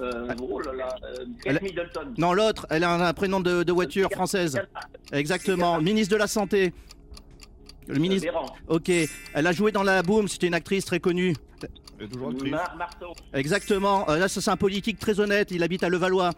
[0.00, 2.14] Euh, oh là là, euh, Kate Middleton.
[2.18, 4.60] Non, l'autre, elle a un, un prénom de, de voiture française.
[5.12, 5.80] Exactement.
[5.80, 6.72] Ministre de la Santé.
[7.86, 8.28] Le ministre.
[8.68, 8.90] Ok.
[9.34, 11.34] Elle a joué dans la Boom, c'était une actrice très connue.
[12.06, 12.50] Toujours actrice.
[12.52, 13.12] Mar- Marceau.
[13.32, 14.08] Exactement.
[14.08, 15.50] Euh, là, ça, c'est un politique très honnête.
[15.50, 16.30] Il habite à Levallois.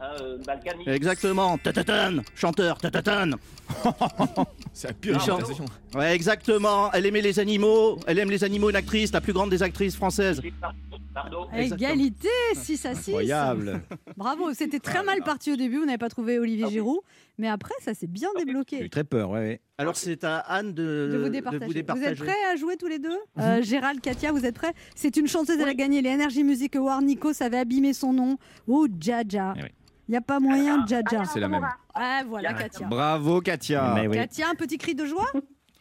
[0.00, 0.88] Ah, euh, Balkany.
[0.88, 1.58] Exactement.
[1.58, 2.22] Tatatan.
[2.36, 2.78] Chanteur.
[2.78, 3.30] Tatatan.
[4.72, 5.50] C'est la pire chante-.
[5.94, 6.92] Ouais, exactement.
[6.92, 7.98] Elle aimait les animaux.
[8.06, 10.40] Elle aime les animaux, une actrice, la plus grande des actrices françaises.
[10.40, 11.48] Exactement.
[11.52, 13.10] Égalité, 6 à 6.
[13.10, 13.82] Incroyable.
[14.16, 17.00] Bravo, c'était très mal parti au début, vous n'avez pas trouvé Olivier Giroud,
[17.38, 18.88] mais après ça s'est bien J'ai eu débloqué.
[18.88, 19.60] très peur, ouais, ouais.
[19.78, 21.66] Alors, c'est à Anne de, De vous départager.
[21.66, 25.16] Vous, êtes prêts à jouer tous les deux Euh, Gérald, Katia, vous êtes prêts C'est
[25.16, 27.00] une chanteuse, elle a gagné les Energy Music Awards.
[27.02, 28.38] Nico, ça avait abîmé son nom.
[28.66, 29.54] Oh, Jaja.
[29.56, 29.68] Eh oui.
[30.08, 31.24] Il n'y a pas moyen, Jaja.
[31.26, 31.66] C'est la même.
[31.94, 32.86] Ah, voilà, Katia.
[32.86, 33.92] Bravo Katia.
[33.94, 34.16] Mais oui.
[34.16, 35.30] Katia, un petit cri de joie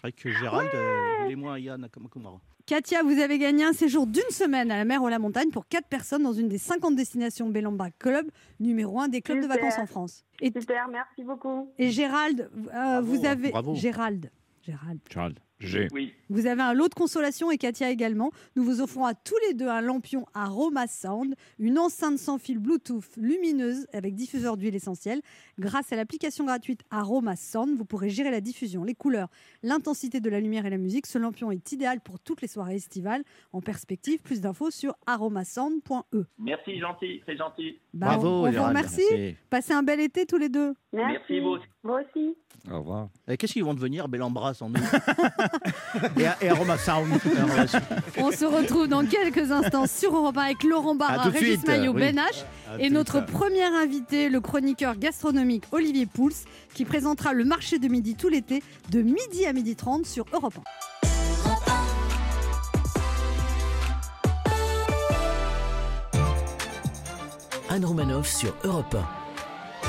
[0.04, 2.39] Avec Gérald, euh, il est moins Yann comme Kumara.
[2.68, 5.52] Katia, vous avez gagné un séjour d'une semaine à la mer ou à la montagne
[5.52, 9.48] pour 4 personnes dans une des 50 destinations Bellamba Club, numéro 1 des clubs de
[9.48, 10.26] vacances en France.
[10.42, 11.72] Et, Super, merci beaucoup.
[11.80, 13.52] et Gérald, euh, vous avez.
[13.52, 13.74] bravo.
[13.74, 14.30] Gérald.
[14.64, 15.00] Gérald.
[15.10, 15.88] Charles, j'ai.
[15.94, 16.14] Oui.
[16.30, 18.32] Vous avez un lot de consolation et Katia également.
[18.56, 22.60] Nous vous offrons à tous les deux un lampion Aroma Sound, une enceinte sans fil
[22.60, 25.22] Bluetooth lumineuse avec diffuseur d'huile essentielle.
[25.60, 29.30] Grâce à l'application gratuite Aroma Sound, vous pourrez gérer la diffusion, les couleurs,
[29.63, 31.06] l'intensité de la lumière et la musique.
[31.08, 33.24] Ce lampion est idéal pour toutes les soirées estivales.
[33.54, 36.26] En perspective, plus d'infos sur aromasound.e.
[36.40, 37.80] Merci, gentil, c'est gentil.
[37.94, 39.36] Bah, Bravo, on, on vous remercie.
[39.50, 40.74] Passez un bel été tous les deux.
[40.94, 41.13] Merci.
[41.18, 41.66] Merci, vous aussi.
[41.84, 42.36] Vous aussi.
[42.72, 43.10] Au revoir.
[43.28, 44.76] Et Qu'est-ce qu'ils vont devenir Bellambra sans nous
[46.20, 47.08] Et, et Aroma Sound.
[48.18, 51.94] On se retrouve dans quelques instants sur Europe 1 avec Laurent Barra, Régis suite, Maillot,
[51.94, 52.02] oui.
[52.02, 52.46] Ben H.
[52.80, 56.32] Et notre premier invité, le chroniqueur gastronomique Olivier Pouls,
[56.74, 60.56] qui présentera le marché de midi tout l'été, de midi à midi 30 sur Europe
[60.58, 60.98] 1.
[67.70, 69.17] Anne Romanoff sur Europe 1.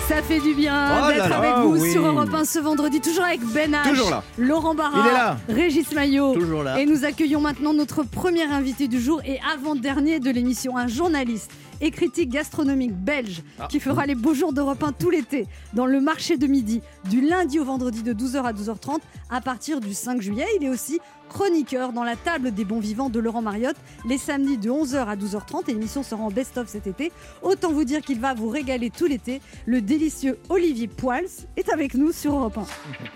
[0.09, 1.93] Ça fait du bien Oh d'être avec vous oui.
[1.93, 4.23] sur Europe 1 ce vendredi, toujours avec Ben H, Toujours là.
[4.39, 5.37] Laurent Barra.
[5.49, 6.33] Régis Maillot.
[6.35, 6.81] Toujours là.
[6.81, 11.51] Et nous accueillons maintenant notre premier invité du jour et avant-dernier de l'émission, un journaliste
[11.81, 13.67] et critique gastronomique belge Ah.
[13.69, 17.21] qui fera les beaux jours d'Europe 1 tout l'été dans le marché de midi du
[17.21, 18.99] lundi au vendredi de 12h à 12h30
[19.31, 20.47] à partir du 5 juillet.
[20.59, 24.59] Il est aussi chroniqueur dans la table des bons vivants de Laurent Mariotte les samedis
[24.59, 27.13] de 11h à 12h30 et l'émission sera en best-of cet été.
[27.43, 29.41] Autant vous dire qu'il va vous régaler tout l'été.
[29.67, 32.61] Le délicieux Olivier Poils est avec nous sur Europe 1.
[32.61, 32.67] Oui,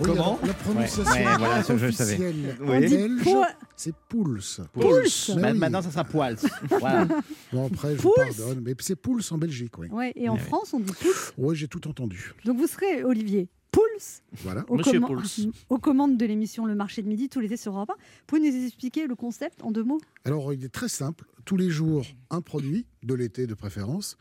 [0.02, 2.18] Comment la, prononciation Ouais, ouais, voilà, ça, je savais.
[3.76, 4.38] c'est Pouls.
[4.72, 5.38] Pouls.
[5.38, 6.36] Maintenant, ça sera poils.
[6.68, 7.06] Voilà.
[7.52, 8.12] Bon, après, je Pouls.
[8.16, 9.88] vous pardonne, mais c'est Pouls en Belgique, oui.
[9.90, 11.10] Ouais, et en France, on dit Pouls.
[11.38, 12.32] Oui, j'ai tout entendu.
[12.44, 13.80] Donc vous serez Olivier Pouls
[14.44, 14.64] Voilà.
[14.68, 15.52] aux, Monsieur comman- Pouls.
[15.70, 17.94] aux commandes de l'émission Le Marché de Midi tout l'été sur Europe 1.
[18.26, 20.00] Pouvez nous expliquer le concept en deux mots?
[20.24, 21.24] Alors, il est très simple.
[21.44, 24.16] Tous les jours, un produit, de l'été de préférence,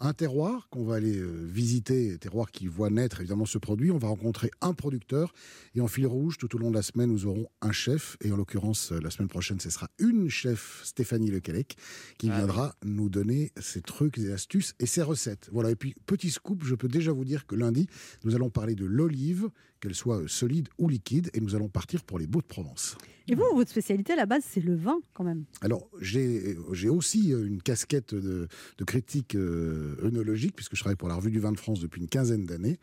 [0.00, 3.90] un terroir qu'on va aller euh, visiter, terroir qui voit naître évidemment ce produit.
[3.90, 5.32] On va rencontrer un producteur
[5.74, 8.16] et en fil rouge, tout au long de la semaine, nous aurons un chef.
[8.22, 11.76] Et en l'occurrence, euh, la semaine prochaine, ce sera une chef, Stéphanie Lequelec,
[12.18, 15.48] qui Ah viendra nous donner ses trucs, ses astuces et ses recettes.
[15.52, 15.70] Voilà.
[15.70, 17.88] Et puis, petit scoop, je peux déjà vous dire que lundi,
[18.24, 19.48] nous allons parler de l'olive,
[19.86, 22.96] qu'elle soit euh, solide ou liquide, et nous allons partir pour les Baux de Provence.
[23.28, 25.44] Et vous, votre spécialité à la base, c'est le vin quand même.
[25.60, 28.46] Alors, j'ai j'ai aussi euh, une casquette de,
[28.78, 32.00] de critique euh, œnologique, puisque je travaille pour la Revue du Vin de France depuis
[32.00, 32.78] une quinzaine d'années.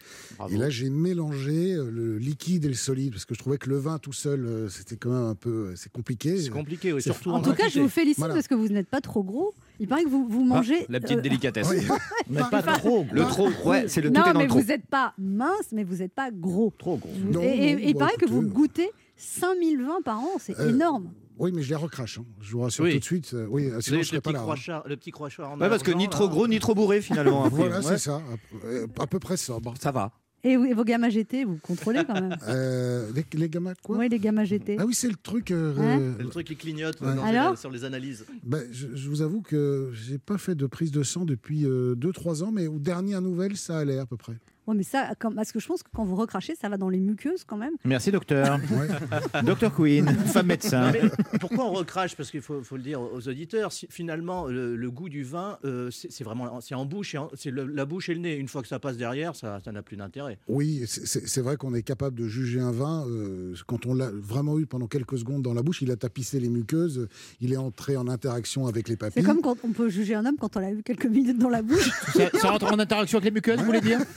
[0.49, 3.69] Et là, j'ai mélangé euh, le liquide et le solide, parce que je trouvais que
[3.69, 6.37] le vin tout seul, euh, c'était quand même un peu euh, c'est compliqué.
[6.41, 8.33] C'est compliqué, oui, surtout En tout cas, je vous félicite Voilà.
[8.33, 9.53] parce que vous n'êtes pas trop gros.
[9.79, 10.81] Il paraît que vous, vous mangez.
[10.81, 11.67] Ah, la petite euh, délicatesse.
[11.71, 11.87] Oui.
[12.29, 13.05] Mais pas trop.
[13.11, 14.59] Le trop, ouais, c'est le tout non, est dans mais le trop.
[14.59, 16.71] vous n'êtes pas mince, mais vous n'êtes pas gros.
[16.77, 17.09] Trop gros.
[17.13, 20.01] Vous- Non, et et- non, et il bah, paraît que vous écoutez, goûtez 5000 vins
[20.03, 21.11] par an, c'est Euh, énorme.
[21.39, 22.19] Oui, mais je les recrache.
[22.19, 22.25] hein.
[22.41, 22.93] Je vous rassure Oui.
[22.93, 23.33] tout de suite.
[23.33, 24.77] euh, oui, sinon je serais le pas petit là.
[24.77, 24.83] hein.
[24.85, 27.43] le petit crochard en Ouais, parce que ni trop gros, ni trop bourré finalement.
[27.45, 27.57] après.
[27.57, 27.83] Voilà, Ouais.
[27.83, 28.21] c'est ça.
[28.65, 29.73] Euh, À peu près sobre.
[29.81, 30.11] Ça va.
[30.45, 32.35] Et, et vos gammas GT, vous contrôlez quand même.
[32.49, 33.97] Euh, les, les gamins, quoi?
[33.97, 34.77] Oui, les gammas GT.
[34.79, 35.51] Ah oui, c'est le truc.
[35.51, 37.15] euh, Hein euh, Le truc qui clignote Ouais.
[37.15, 37.57] dans- Alors?
[37.57, 38.25] sur les analyses.
[38.43, 42.43] ben, je, je vous avoue que j'ai pas fait de prise de sang depuis 2-3
[42.43, 44.33] ans, mais aux dernières nouvelles, ça allait à peu près.
[44.67, 46.99] Ouais, mais ça, parce que je pense que quand vous recrachez, ça va dans les
[46.99, 47.73] muqueuses quand même.
[47.83, 48.59] Merci, docteur.
[49.43, 50.91] Docteur Queen, femme médecin.
[50.91, 51.01] Mais
[51.39, 52.15] pourquoi on recrache?
[52.15, 55.57] Parce qu'il faut, faut le dire aux auditeurs, si- finalement, le, le goût du vin,
[55.65, 58.35] euh, c'est vraiment c'est en bouche, c'est la bouche et le nez.
[58.37, 60.37] Une fois que ça passe derrière, ça ça n'a plus d'intérêt.
[60.47, 64.57] Oui, c'est vrai qu'on est capable de juger un vin euh, quand on l'a vraiment
[64.59, 65.81] eu pendant quelques secondes dans la bouche.
[65.81, 67.07] Il a tapissé les muqueuses,
[67.41, 69.23] il est entré en interaction avec les papilles.
[69.23, 71.49] C'est comme quand on peut juger un homme quand on l'a eu quelques minutes dans
[71.49, 71.89] la bouche.
[72.13, 73.99] Ça, ça rentre en interaction avec les muqueuses, vous voulez dire?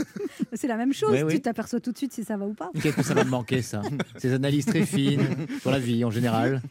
[0.52, 1.10] C'est la même chose.
[1.12, 1.34] Oui, oui.
[1.34, 2.70] Tu t'aperçois tout de suite si ça va ou pas.
[2.82, 3.82] Qu'est-ce que ça va me manquer, ça?
[4.18, 5.22] Ces analyses très fines
[5.60, 6.62] sur la vie en général.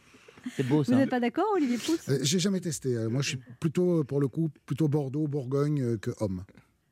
[0.56, 0.95] C'est beau Vous ça.
[0.95, 1.97] n'êtes pas d'accord, Olivier Pouls?
[2.10, 2.95] Euh, J'ai jamais testé.
[2.95, 6.43] Euh, Moi, je suis plutôt, euh, pour le coup, plutôt Bordeaux, Bourgogne euh, que homme.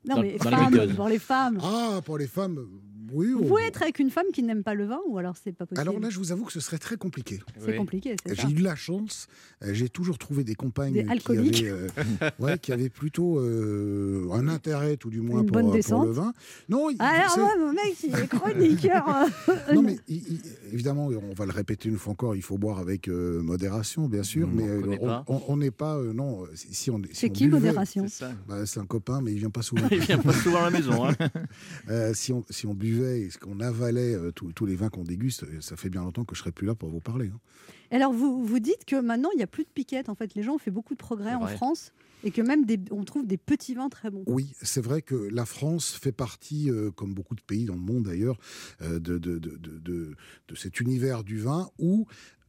[0.10, 1.60] Non, Dans- mais dans femmes, pour les femmes.
[1.62, 2.66] Ah, pour les femmes,
[3.14, 3.32] oui.
[3.32, 5.52] Vous on- pouvez être avec une femme qui n'aime pas le vin ou alors c'est
[5.52, 7.40] pas possible Alors là, je vous avoue que ce serait très compliqué.
[7.60, 8.42] C'est compliqué, c'est ça.
[8.48, 9.28] J'ai eu de la chance.
[9.64, 11.64] euh, J'ai toujours trouvé des compagnes Des qui alcooliques.
[11.64, 15.58] avaient, euh, ouais, qui avaient plutôt euh, un intérêt, tout du moins, Une pour,
[16.06, 16.34] le vin.
[16.70, 19.06] Non, il- Alors, c'est- moi, mon mec, il est chroniqueur.
[19.74, 20.42] Non, mais il- il-
[20.74, 24.24] évidemment, on va le répéter une fois encore, il faut boire avec euh, modération, bien
[24.24, 25.24] sûr, mais on- pas.
[25.28, 25.98] on on n'est pas.
[25.98, 28.26] euh, non, si on, si C'est qui buvait- modération C'est.
[28.48, 29.88] Bah, C'est un copain, mais il vient pas souvent.
[29.92, 31.06] Il vient pas souvent à la maison.
[31.06, 31.14] hein.
[31.90, 35.04] Euh, si, on, si on buvait et qu'on avalait euh, tous- tous les vins qu'on
[35.04, 37.28] déguste, euh, ça fait bien longtemps que je serais plus là pour vous parler.
[37.28, 37.40] hein.
[37.92, 40.10] Alors, vous, vous dites que maintenant, il n'y a plus de piquettes.
[40.10, 41.46] En fait, les gens ont fait beaucoup de progrès en.
[41.48, 44.24] France et que même des, on trouve des petits vins très bons.
[44.28, 47.82] Oui, c'est vrai que la France fait partie, euh, comme beaucoup de pays dans le
[47.82, 48.40] monde d'ailleurs,
[48.82, 50.16] euh, de, de, de, de, de-
[50.48, 52.08] de cet univers du vin où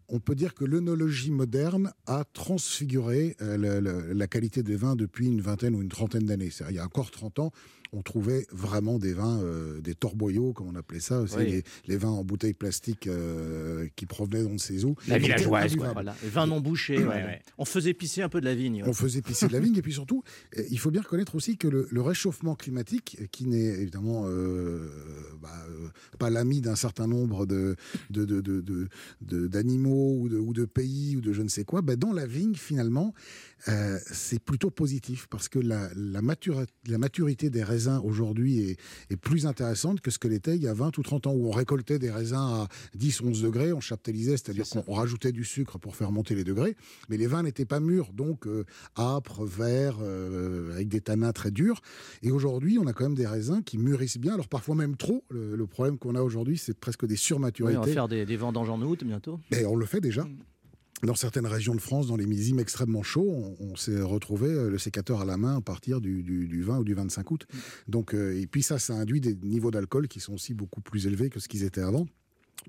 [0.08, 2.24] on peut dire que l'œnologie moderne a
[2.68, 6.50] transfiguré euh, la, qualité des vins depuis une vingtaine ou une trentaine d'années.
[6.50, 7.52] C'est-à-dire, Il y a encore 30 ans,
[7.96, 11.46] on trouvait vraiment des vins, euh, des torboyaux, comme on appelait ça, Oui.
[11.46, 14.96] les, les vins en bouteille plastique euh, qui provenaient d'on ne sait où.
[15.08, 15.76] La villageoise.
[15.76, 16.14] Voilà.
[16.22, 16.98] Les vins non bouchés.
[16.98, 17.40] ouais, ouais.
[17.58, 18.82] On faisait pisser un peu de la vigne.
[18.82, 18.88] ouais.
[18.88, 20.22] On faisait pisser de la vigne et puis surtout,
[20.58, 24.88] euh, il faut bien reconnaître aussi que le, le réchauffement climatique, qui n'est évidemment euh,
[25.40, 25.50] bah,
[26.18, 27.76] pas l'ami d'un certain nombre de
[28.10, 28.88] de- de- de- de-
[29.22, 32.12] de- d'animaux ou, de, ou de pays ou de je ne sais quoi, bah, dans
[32.12, 33.14] la vigne finalement,
[33.68, 38.76] euh, c'est plutôt positif parce que la, la, matura- la maturité des raisins aujourd'hui est,
[39.10, 41.48] est plus intéressante que ce que l'était il y a 20 ou 30 ans où
[41.48, 45.78] on récoltait des raisins à 10, 11 degrés, on chaptalisait, c'est-à-dire qu'on rajoutait du sucre
[45.78, 46.76] pour faire monter les degrés,
[47.08, 48.64] mais les vins n'étaient pas mûrs, donc euh,
[48.98, 51.80] âpres, verts, euh, avec des tanins très durs.
[52.22, 55.24] Et aujourd'hui, on a quand même des raisins qui mûrissent bien, alors parfois même trop.
[55.30, 57.78] Le, le problème qu'on a aujourd'hui, c'est presque des Oui, surmaturités.
[57.78, 59.40] on va faire des, des vendanges en août bientôt.
[59.52, 60.26] Et on le fait déjà.
[61.04, 64.70] Dans certaines régions de France, dans les millésimes extrêmement chauds, on, on s'est retrouvé euh,
[64.70, 67.46] le sécateur à la main à partir du, du- du 20 ou du 25 août.
[67.88, 71.06] Donc, euh, et puis ça, ça induit des niveaux d'alcool qui sont aussi beaucoup plus
[71.06, 72.06] élevés que ce qu'ils étaient avant.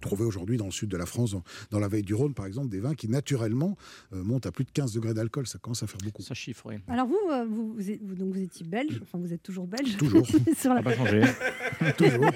[0.02, 2.46] Trouver aujourd'hui dans le sud de la France, dans, dans la veille du Rhône par
[2.46, 3.78] exemple, des vins qui naturellement
[4.14, 5.48] euh, montent à plus de 15 degrés d'alcool.
[5.48, 6.22] Ça commence à faire beaucoup.
[6.22, 6.76] Ça chiffre, oui.
[6.90, 9.68] Alors, vous, euh, vous, vous, êtes- vous- donc vous étiez belge, enfin, vous êtes toujours
[9.68, 9.96] belge.
[9.98, 10.26] Toujours.
[10.28, 11.22] Sur la- Ça n'a pas changé.
[11.98, 12.30] Toujours.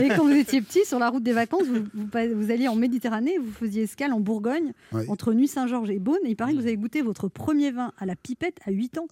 [0.00, 2.68] Et quand vous étiez petit, sur la route des vacances, vous, vous, pas- vous alliez
[2.68, 5.04] en Méditerranée, vous faisiez escale en Bourgogne, Ouais.
[5.08, 8.06] entre Nuit-Saint-Georges et Beaune, et il paraît que vous avez goûté votre premier vin à
[8.06, 9.06] la pipette à 8 ans.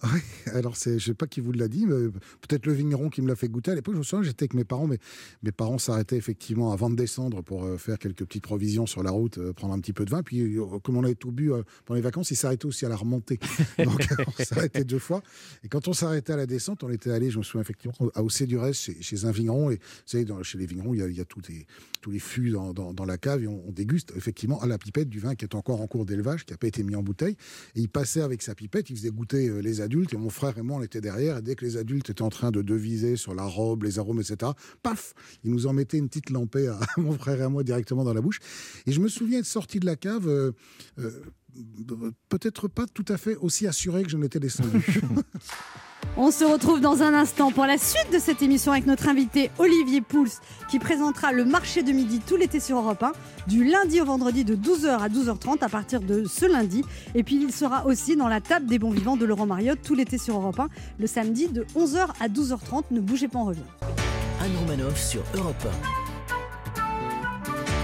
[0.53, 2.09] Alors, je sais pas qui vous l'a dit, mais
[2.47, 3.71] peut-être le vigneron qui me l'a fait goûter.
[3.71, 4.97] À l'époque, je me souviens, j'étais avec mes parents, mais
[5.43, 9.11] mes parents s'arrêtaient effectivement avant de descendre pour euh, faire quelques petites provisions sur la
[9.11, 10.23] route, euh, prendre un petit peu de vin.
[10.23, 12.89] Puis, euh, comme on avait tout bu euh, pendant les vacances, ils s'arrêtaient aussi à
[12.89, 13.39] la remontée.
[13.83, 15.21] Donc, on s'arrêtait deux fois.
[15.63, 18.23] Et quand on s'arrêtait à la descente, on était allé, je me souviens effectivement, à
[18.23, 19.71] Océ du Reste, chez, chez un vigneron.
[19.71, 21.65] Et vous savez, dans- chez les vignerons, il y a, il y a tous, les,
[22.01, 24.77] tous les fûts dans, dans- dans la cave et on, on déguste effectivement à la
[24.77, 27.03] pipette du vin qui est encore en cours d'élevage, qui n'a pas été mis en
[27.03, 27.35] bouteille.
[27.75, 30.13] Et il passait avec sa pipette, il faisait goûter les adultes.
[30.13, 31.37] Et mon frère et moi, on était derrière.
[31.37, 34.19] Et dès que les adultes étaient en train de deviser sur la robe, les arômes,
[34.19, 34.51] etc.,
[34.83, 35.13] paf,
[35.43, 38.13] il nous en mettait une petite lampée à mon frère et à moi directement dans
[38.13, 38.39] la bouche.
[38.85, 40.27] Et je me souviens être sorti de la cave.
[40.27, 40.51] euh,
[40.99, 41.09] euh,
[42.29, 45.01] Peut-être pas tout à fait aussi assuré que je n'étais descendu.
[46.17, 49.51] On se retrouve dans un instant pour la suite de cette émission avec notre invité
[49.59, 53.11] Olivier Pouls qui présentera le marché de midi tout l'été sur Europe 1
[53.47, 56.83] du lundi au vendredi de 12h à 12h30 à partir de ce lundi.
[57.15, 59.95] Et puis il sera aussi dans la table des bons vivants de Laurent Mariotte tout
[59.95, 60.67] l'été sur Europe 1
[60.99, 62.83] le samedi de 11h à 12h30.
[62.91, 63.61] Ne bougez pas, on revient.
[64.39, 65.67] Anne Romanoff sur Europe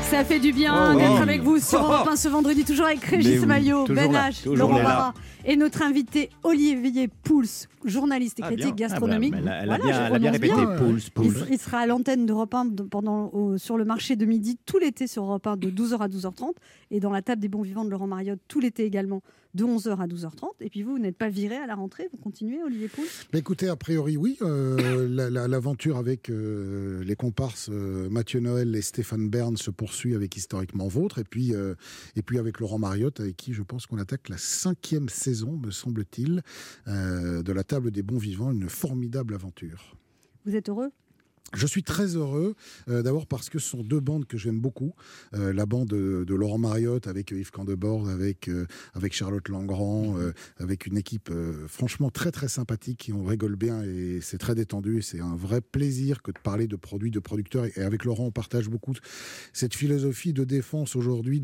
[0.09, 1.21] Ça fait du bien Oh, d'être oui.
[1.21, 4.81] avec vous sur Europe 1 ce vendredi, toujours avec Régis oui, Maillot, Ben H, Laurent.
[4.81, 5.13] Barra
[5.45, 7.43] et notre invité Olivier Pouls,
[7.83, 9.33] journaliste et Ah, critique gastronomique.
[9.37, 10.53] Ah bah, elle a, elle a Voilà, elle a bien répété.
[10.55, 10.65] bien.
[10.77, 11.33] Pouls, Il, pouls.
[11.51, 14.77] il sera à l'antenne d'Europe 1 de- pendant, au- sur le marché de midi tout
[14.77, 16.53] l'été sur Europe 1 de 12h à 12h30
[16.91, 19.21] et dans la table des bons vivants de Laurent Mariotte tout l'été également
[19.53, 20.49] de 11h à 12h30.
[20.62, 23.67] Et puis vous, vous n'êtes pas viré à la rentrée, vous continuez Olivier Pouls écoutez,
[23.69, 24.38] a priori, oui.
[24.41, 29.71] euh, la- la- L'aventure avec euh, les comparses euh, Mathieu Noël et Stéphane Bern se
[29.71, 31.19] poursuit avec Historiquement Vôtre.
[31.19, 31.53] Et puis,
[32.15, 35.71] et puis avec Laurent Mariotte, avec qui je pense qu'on attaque la cinquième saison, me
[35.71, 36.41] semble-t-il,
[36.88, 38.51] de la table des bons vivants.
[38.51, 39.95] Une formidable aventure.
[40.45, 40.89] Vous êtes heureux?
[41.55, 42.55] Je suis très heureux,
[42.89, 44.93] euh, d'abord parce que ce sont deux bandes que j'aime beaucoup.
[45.33, 50.17] Euh, la bande de, de Laurent Mariotte avec Yves Candebord, avec, euh, avec Charlotte Langrand,
[50.17, 54.38] euh, avec une équipe euh, franchement très très sympathique, qui on rigole bien et c'est
[54.38, 54.97] très détendu.
[54.97, 57.65] et C'est un vrai plaisir que de parler de produits, de producteurs.
[57.65, 58.93] Et, et avec Laurent, on partage beaucoup
[59.53, 61.41] cette philosophie de défense aujourd'hui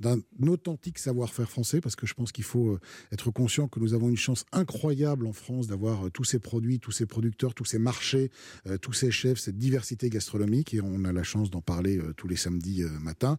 [0.00, 2.80] d'un authentique savoir-faire français, parce que je pense qu'il faut euh,
[3.12, 6.78] être conscient que nous avons une chance incroyable en France d'avoir euh, tous ces produits,
[6.80, 8.30] tous ces producteurs, tous ces marchés,
[8.66, 12.12] euh, tous ces chefs, cette diversité gastronomique et on a la chance d'en parler euh,
[12.16, 13.36] tous les samedis euh, matins.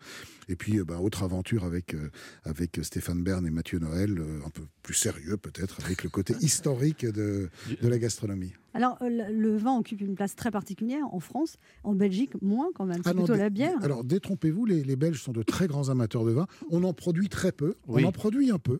[0.49, 2.09] Et puis, euh, bah, autre aventure avec, euh,
[2.43, 6.33] avec Stéphane Bern et Mathieu Noël, euh, un peu plus sérieux peut-être, avec le côté
[6.41, 7.49] historique de,
[7.81, 8.53] de la gastronomie.
[8.73, 12.85] Alors, euh, le vin occupe une place très particulière en France, en Belgique, moins quand
[12.85, 13.01] même.
[13.03, 13.77] C'est Ah plutôt la bière.
[13.83, 16.45] Alors, détrompez-vous, les, les Belges sont de très grands amateurs de vin.
[16.69, 18.03] On en produit très peu, Oui.
[18.03, 18.79] on en produit un peu.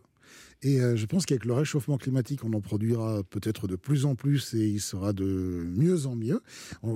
[0.61, 4.15] Et euh, je pense qu'avec le réchauffement climatique, on en produira peut-être de plus en
[4.15, 6.41] plus et il sera de mieux en mieux.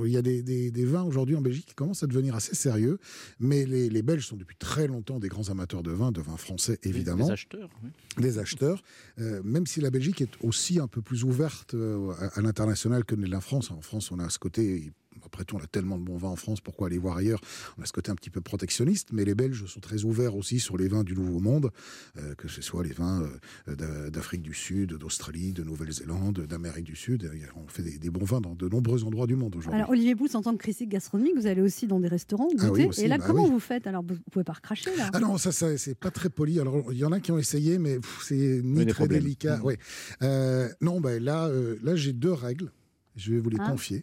[0.05, 2.55] Il y a des, des- des vins aujourd'hui en Belgique qui commencent à devenir assez
[2.55, 2.97] sérieux,
[3.39, 6.37] mais les, les Belges sont depuis très longtemps des grands amateurs de vin, de vin
[6.37, 7.69] français évidemment Les acheteurs.
[7.83, 7.89] oui.
[8.23, 8.81] des acheteurs,
[9.19, 13.05] euh, même si la Belgique est aussi un peu plus ouverte euh, à, à l'international
[13.05, 13.69] que la France.
[13.71, 14.91] En France, on a ce côté,
[15.25, 17.41] après tout, on a tellement de bons vins en France, pourquoi aller voir ailleurs
[17.77, 20.59] On a ce côté un petit peu protectionniste, mais les Belges sont très ouverts aussi
[20.59, 21.71] sur les vins du Nouveau Monde,
[22.17, 23.23] euh, que ce soit les vins
[23.67, 27.25] euh, d'A- d'Afrique du Sud, d'Australie, de Nouvelle-Zélande, d'Amérique du Sud.
[27.25, 29.79] A- On fait des, des bons vins dans de nombreux endroits du monde aujourd'hui.
[29.79, 32.67] Alors, Olivier Pouls, en tant que critique gastronomique, vous allez aussi dans des restaurants Ah
[32.67, 32.81] goûter.
[32.83, 33.49] oui, aussi, et là, bah comment oui.
[33.51, 33.87] vous faites?
[33.87, 35.09] Alors, vous pouvez pas recracher là.
[35.13, 36.59] Ah non, ça, ça c'est pas très poli.
[36.59, 39.21] Alors, il y en a qui ont essayé, mais c'est ni très problèmes.
[39.23, 39.61] délicat.
[39.63, 39.77] Ouais.
[40.21, 42.71] Euh, non, ben là, euh, là j'ai deux règles.
[43.15, 43.69] Je vais vous les Ah.
[43.71, 44.01] confier.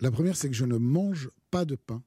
[0.00, 2.02] La première, c'est que je ne mange pas de pain.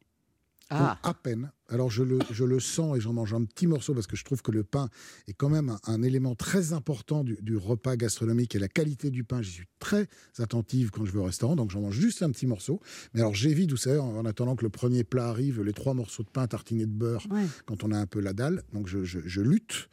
[0.69, 0.99] Ah.
[1.01, 1.49] À peine.
[1.69, 4.25] Alors je le, je le sens et j'en mange un petit morceau parce que je
[4.25, 4.89] trouve que le pain
[5.29, 9.09] est quand même un, un élément très important du, du repas gastronomique et la qualité
[9.09, 9.41] du pain.
[9.41, 12.47] J'y suis très attentive quand je vais au restaurant, donc j'en mange juste un petit
[12.47, 12.81] morceau.
[13.13, 15.93] Mais alors j'évite, vous savez, en, en attendant que le premier plat arrive, les trois
[15.93, 17.45] morceaux de pain tartinés de beurre Ouais.
[17.65, 18.61] quand on a un peu la dalle.
[18.73, 19.87] Donc je, je- je lutte.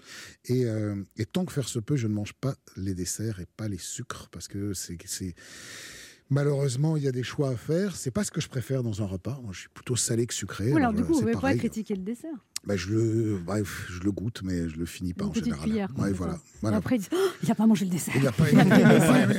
[0.46, 3.46] Et, euh, et tant que faire se peut, je ne mange pas les desserts et
[3.57, 4.98] pas les sucres parce que c'est.
[6.30, 7.96] Malheureusement, il y a des choix à faire.
[7.96, 9.38] C'est pas ce que je préfère dans un repas.
[9.42, 10.72] Moi, je suis plutôt salé que sucré.
[10.72, 12.44] Ou alors, du euh, coup, vous c'est pouvez pas critiquer le dessert.
[12.66, 15.61] Bah, je le, bref, je le goûte, mais je le finis pas Une en général.
[15.68, 16.38] cuillère, Ouais, voilà.
[16.62, 16.77] voilà.
[16.77, 18.14] Et après, disent, Oh, il n'a pas mangé le dessert.
[18.16, 19.35] Il il a pas aimé.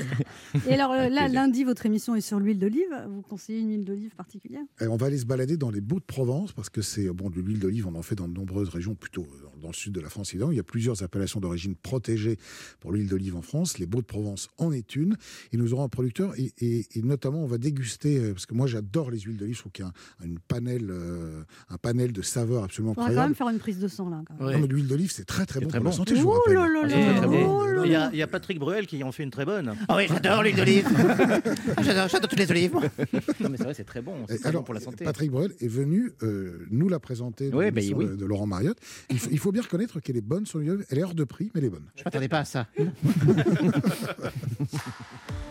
[0.68, 1.34] Et alors, euh, là, plaisir.
[1.42, 2.86] lundi, votre émission est sur l'huile d'olive.
[3.10, 4.62] Vous conseillez une huile d'olive particulière?
[4.80, 7.30] Et on va aller se balader dans les bouts de Provence parce que c'est bon
[7.30, 9.94] de l'huile d'olive, on en fait dans de nombreuses régions, plutôt euh, dans le sud
[9.94, 10.52] de la France évidemment.
[10.52, 12.38] Il y a plusieurs appellations d'origine protégées
[12.80, 13.80] pour l'huile d'olive en France.
[13.80, 15.16] Les Baux de Provence en est une.
[15.52, 18.54] Et nous aurons un producteur et, et- et notamment on va déguster euh, parce que
[18.54, 19.56] moi j'adore les huiles d'olive.
[19.56, 23.24] Je trouve qu'il y a un, une panel, euh, un panel de saveurs absolument quand
[23.24, 24.22] même faire une prise de sang là.
[24.28, 24.46] Quand même.
[24.48, 24.54] Ouais.
[24.54, 25.96] Non, mais l'huile d'olive c'est très très bon très pour la bon.
[25.98, 26.16] santé.
[26.16, 26.54] Je vous rappelle.
[26.56, 27.62] là là Et- là très et- bon.
[27.86, 29.74] Il y, a- il y a Patrick Bruel qui en fait une très bonne.
[29.88, 30.88] Ah oui, j'adore l'huile d'olive.
[31.84, 32.74] j'adore, j'adore toutes les olives.
[32.74, 34.14] non, mais c'est vrai, c'est très bon.
[34.28, 35.04] C'est très alors, bon pour la santé.
[35.06, 37.94] Patrick Bruel est venu euh, nous la présenter dans Oui, bah, oui.
[38.06, 38.78] de, de Laurent Mariotte.
[39.12, 40.86] Il faut, il faut bien reconnaître qu'elle est bonne son huile d'olive.
[40.90, 41.86] Elle est hors de prix, mais elle est bonne.
[41.96, 42.66] Je m'attendais pas à ça.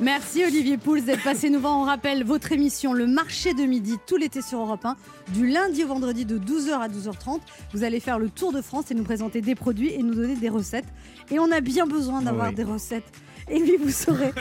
[0.04, 1.78] Merci Olivier Pouls d'être passé nous voir.
[1.78, 4.96] On rappelle votre émission Le Marché de Midi tout l'été sur Europe 1,
[5.32, 7.40] du lundi au vendredi de 12h à 12h30.
[7.72, 10.36] Vous allez faire le tour de France et nous présenter des produits et nous donner
[10.36, 10.84] des recettes.
[11.30, 12.54] Et on a bien besoin d'avoir Oui.
[12.54, 13.10] des recettes.
[13.50, 14.32] Et puis vous saurez,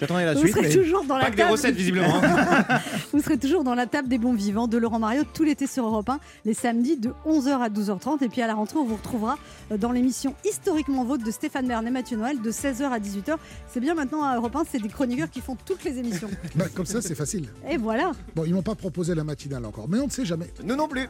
[0.00, 0.54] J'attendais la vous suite.
[0.54, 2.20] serez mais toujours dans la que des recettes, visiblement.
[3.12, 5.84] Vous serez toujours dans la table des bons vivants de Laurent Mario tout l'été sur
[5.86, 8.24] Europe 1, les samedis de 11h à 12h30.
[8.24, 9.38] Et puis à la rentrée, on vous retrouvera
[9.72, 13.36] euh, dans l'émission Historiquement Vôtre de Stéphane Bern et Mathieu Noël de 16h à 18h.
[13.72, 16.30] C'est bien maintenant à Europe 1, c'est des chroniqueurs qui font toutes les émissions.
[16.54, 17.48] Bah, comme ça, c'est facile.
[17.70, 18.12] Et voilà.
[18.34, 20.46] Bon, ils m'ont pas proposé la matinale encore, mais on ne sait jamais.
[20.64, 21.06] Nous non plus.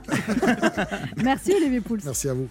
[1.22, 1.98] Merci Olivier Pouls.
[2.04, 2.48] Merci à vous.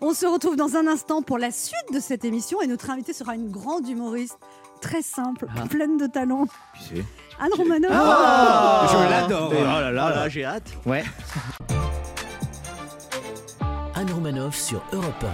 [0.00, 3.12] On se retrouve dans un instant pour la suite de cette émission et notre invitée
[3.12, 4.38] sera une grande humoriste,
[4.80, 6.44] très simple, pleine de talent.
[6.78, 7.04] Qui c'est
[7.40, 7.90] Anne Romanoff.
[7.92, 9.52] Ah Je l'adore.
[9.52, 10.10] Oh là Ah là.
[10.10, 10.70] là, j'ai hâte.
[10.86, 11.04] Ouais.
[13.96, 15.24] Anne Romanoff sur Europe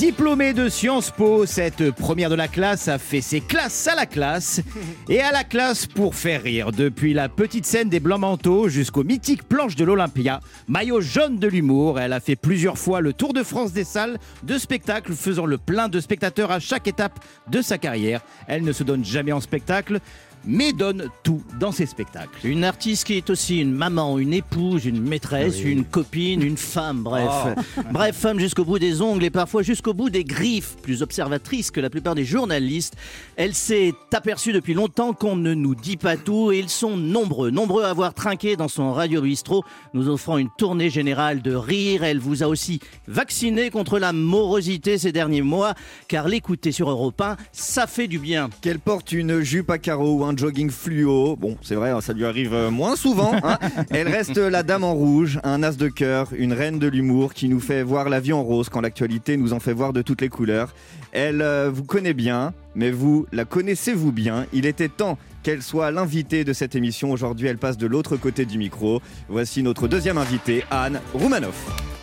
[0.00, 4.06] Diplômée de Sciences Po, cette première de la classe a fait ses classes à la
[4.06, 4.62] classe
[5.10, 6.72] et à la classe pour faire rire.
[6.72, 11.46] Depuis la petite scène des blancs manteaux jusqu'aux mythiques planches de l'Olympia, maillot jaune de
[11.46, 15.44] l'humour, elle a fait plusieurs fois le tour de France des salles de spectacle, faisant
[15.44, 18.22] le plein de spectateurs à chaque étape de sa carrière.
[18.46, 20.00] Elle ne se donne jamais en spectacle,
[20.44, 22.46] mais donne tout dans ses spectacles.
[22.46, 25.72] Une artiste qui est aussi une maman, une épouse, une maîtresse, oui.
[25.72, 27.30] une copine, une femme, bref.
[27.30, 27.80] Oh.
[27.92, 31.80] Bref, femme jusqu'au bout des ongles et parfois jusqu'au bout des griffes, plus observatrice que
[31.80, 32.96] la plupart des journalistes.
[33.36, 37.50] Elle s'est aperçue depuis longtemps qu'on ne nous dit pas tout et ils sont nombreux,
[37.50, 42.04] nombreux à avoir trinqué dans son radio bistrot, nous offrant une tournée générale de rire.
[42.04, 45.74] Elle vous a aussi vacciné contre la morosité ces derniers mois,
[46.08, 48.50] car l'écouter sur Europe 1, ça fait du bien.
[48.60, 52.24] Qu'elle porte une jupe à carreaux ou un jogging fluo, bon c'est vrai, ça lui
[52.24, 53.32] arrive euh, moins souvent.
[53.42, 53.58] hein.
[53.90, 57.48] Elle reste la dame en rouge, un as de cœur, une reine de l'humour qui
[57.48, 60.20] nous fait voir la vie en rose quand l'actualité nous en fait voir de toutes
[60.20, 60.72] les couleurs.
[61.12, 64.46] Elle euh, vous connaît bien, mais vous la connaissez-vous bien?
[64.52, 67.10] Il était temps qu'elle soit l'invitée de cette émission.
[67.10, 69.00] Aujourd'hui, elle passe de l'autre côté du micro.
[69.28, 71.99] Voici notre deuxième invitée, Anne Roumanoff.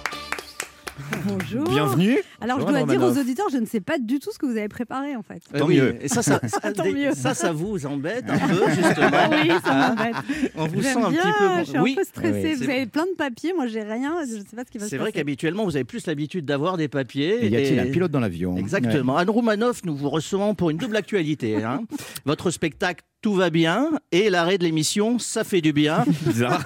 [1.25, 1.63] Bonjour.
[1.69, 2.17] Bienvenue.
[2.41, 4.45] Alors, Bonjour, je dois dire aux auditeurs, je ne sais pas du tout ce que
[4.45, 5.41] vous avez préparé, en fait.
[5.57, 5.95] Tant oui, mieux.
[6.03, 7.11] Et ça, ça, ça, Tant des- mieux.
[7.13, 10.15] ça, ça vous embête un peu, justement oui, ça Hein m'embête.
[10.55, 11.59] On vous sent un bien, petit peu.
[11.59, 12.41] Je suis un oui, peu stressée.
[12.43, 14.15] oui, vous avez plein de papiers, moi j'ai rien.
[14.27, 15.19] Je ne sais pas ce qui va se C'est vrai passer.
[15.19, 17.45] qu'habituellement, vous avez plus l'habitude d'avoir des papiers.
[17.45, 18.57] Et y a-t-il et- un pilote dans l'avion?
[18.57, 19.17] Exactement.
[19.17, 21.63] Anne Roumanoff, nous vous recevons pour une double actualité.
[21.63, 21.81] hein.
[22.25, 26.05] Votre spectacle Tout va bien et l'arrêt de l'émission Ça fait du bien.
[26.25, 26.63] Bizarre.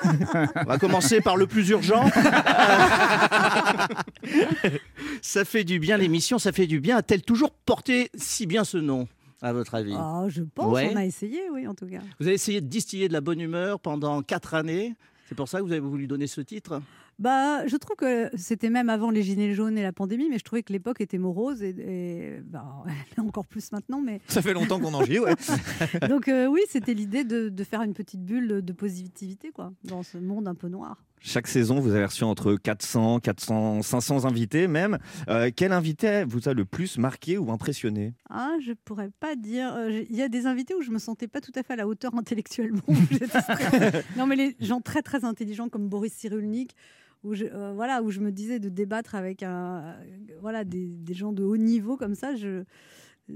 [0.58, 2.06] On va commencer par le plus urgent.
[5.24, 6.98] ça fait du bien l'émission, ça fait du bien.
[6.98, 9.08] A-t-elle toujours porté si bien ce nom,
[9.42, 9.96] à votre avis?
[9.98, 10.92] Ah, je pense, Ouais.
[10.94, 12.02] on a essayé, oui, en tout cas.
[12.20, 14.94] Vous avez essayé de distiller de la bonne humeur pendant quatre années.
[15.30, 16.80] C'est pour ça que vous avez voulu donner ce titre?
[17.22, 20.44] Bah, je trouve que c'était même avant les gilets jaunes et la pandémie, mais je
[20.44, 24.02] trouvais que l'époque était morose et, et bah, elle est encore plus maintenant.
[24.02, 25.36] Mais Ça fait longtemps qu'on en gît, ouais.
[26.10, 30.02] donc euh, oui, c'était l'idée de, de faire une petite bulle de positivité, quoi, dans
[30.04, 30.98] ce monde un peu noir.
[31.24, 34.98] Chaque saison, vous avez reçu entre 400, 400, 500 invités même.
[35.30, 38.16] Euh, quel invité vous a le plus marqué ou impressionné?
[38.32, 39.72] Ah, je pourrais pas dire.
[39.76, 41.76] euh, Il y a des invités où je me sentais pas tout à fait à
[41.76, 42.82] la hauteur intellectuellement.
[44.18, 46.76] Non, mais les gens très très intelligents comme Boris Cyrulnik,
[47.24, 50.04] où je, euh, voilà, où je me disais de débattre avec un, euh,
[50.42, 52.64] voilà, des, des gens de haut niveau comme ça, je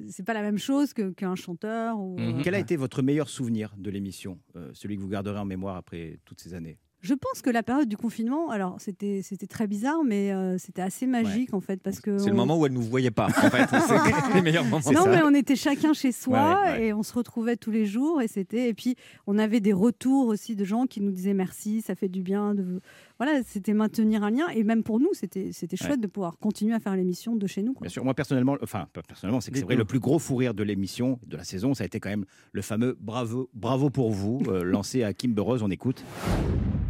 [0.10, 1.98] c'est pas la même chose que- qu'un chanteur.
[2.00, 5.38] Ou, euh, Quel a été votre meilleur souvenir de l'émission euh, Celui que vous garderez
[5.40, 6.78] en mémoire après toutes ces années?
[7.06, 10.82] Je pense que la période du confinement, alors c'était c'était très bizarre, mais euh, c'était
[10.82, 13.28] assez magique en fait parce que C'est le moment où elle ne nous voyait pas,
[13.28, 13.68] en fait.
[14.28, 14.92] C'est les meilleurs moments.
[14.92, 16.86] Non, mais on était chacun chez soi Ouais, ouais.
[16.88, 18.96] et on se retrouvait tous les jours et c'était et puis
[19.28, 22.56] on avait des retours aussi de gens qui nous disaient merci, ça fait du bien
[22.56, 22.82] de
[23.20, 25.98] voilà, c'était maintenir un lien et même pour nous c'était c'était chouette Ouais.
[25.98, 27.74] de pouvoir continuer à faire l'émission de chez nous.
[27.74, 27.82] quoi.
[27.86, 30.38] Bien sûr, moi personnellement, enfin pas personnellement, c'est que c'est vrai, le plus gros fou
[30.38, 33.92] rire de l'émission, de la saison, ça a été quand même le fameux bravo, bravo
[33.92, 36.04] pour vous, euh, lancé à Kim Burrows, on écoute.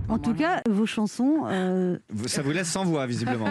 [0.10, 1.46] En tout cas, vos chansons.
[1.48, 1.98] euh,
[2.28, 3.50] Ça vous laisse sans voix, visiblement.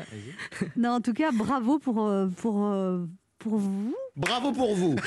[0.76, 3.06] non, en tout cas, bravo pour euh, pour euh,
[3.38, 3.94] pour vous.
[4.16, 4.96] Bravo pour vous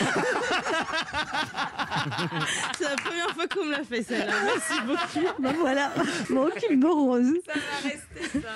[2.78, 4.34] C'est la première fois qu'on me l'a fait celle-là.
[4.46, 5.42] Merci beaucoup.
[5.42, 5.92] Bah voilà,
[6.30, 7.34] bon, Kim Rose.
[7.46, 8.50] Ça va rester ça.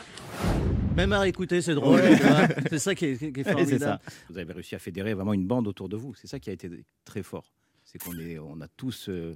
[0.96, 2.00] Même à écouter, c'est drôle.
[2.00, 2.16] Ouais.
[2.18, 2.48] tu vois.
[2.70, 3.80] C'est ça qui est, qui est formidable.
[3.82, 4.00] ça.
[4.30, 6.14] Vous avez réussi à fédérer vraiment une bande autour de vous.
[6.16, 6.70] C'est ça qui a été
[7.04, 7.52] très fort.
[7.84, 9.10] C'est qu'on est, on a tous.
[9.10, 9.36] Euh,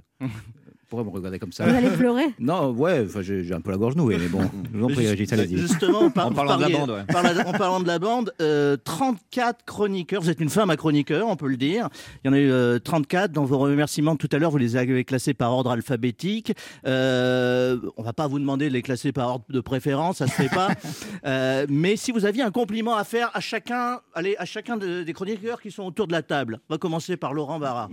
[0.88, 2.24] pourquoi me regarder comme ça Vous allez pleurer?
[2.38, 4.40] Non, ouais, enfin, j'ai un peu la gorge nouée, mais bon,
[4.72, 5.56] je vous en prie, Juste- allez-y.
[5.58, 7.04] Justement, par- En parlant de la parliez- bande, ouais.
[7.04, 10.22] par la- en parlant de la bande, euh, 34 chroniqueurs.
[10.22, 11.88] Vous êtes une femme à chroniqueur, on peut le dire.
[12.24, 13.32] Il y en a eu euh, 34.
[13.32, 16.52] Dans vos remerciements tout à l'heure, vous les avez classés par ordre alphabétique.
[16.86, 20.32] Euh, on va pas vous demander de les classer par ordre de préférence, ça se
[20.32, 20.68] fait pas.
[21.24, 25.02] Euh, mais si vous aviez un compliment à faire à chacun, allez, à chacun de-
[25.02, 27.88] des chroniqueurs qui sont autour de la table, on va commencer par Laurent Barra.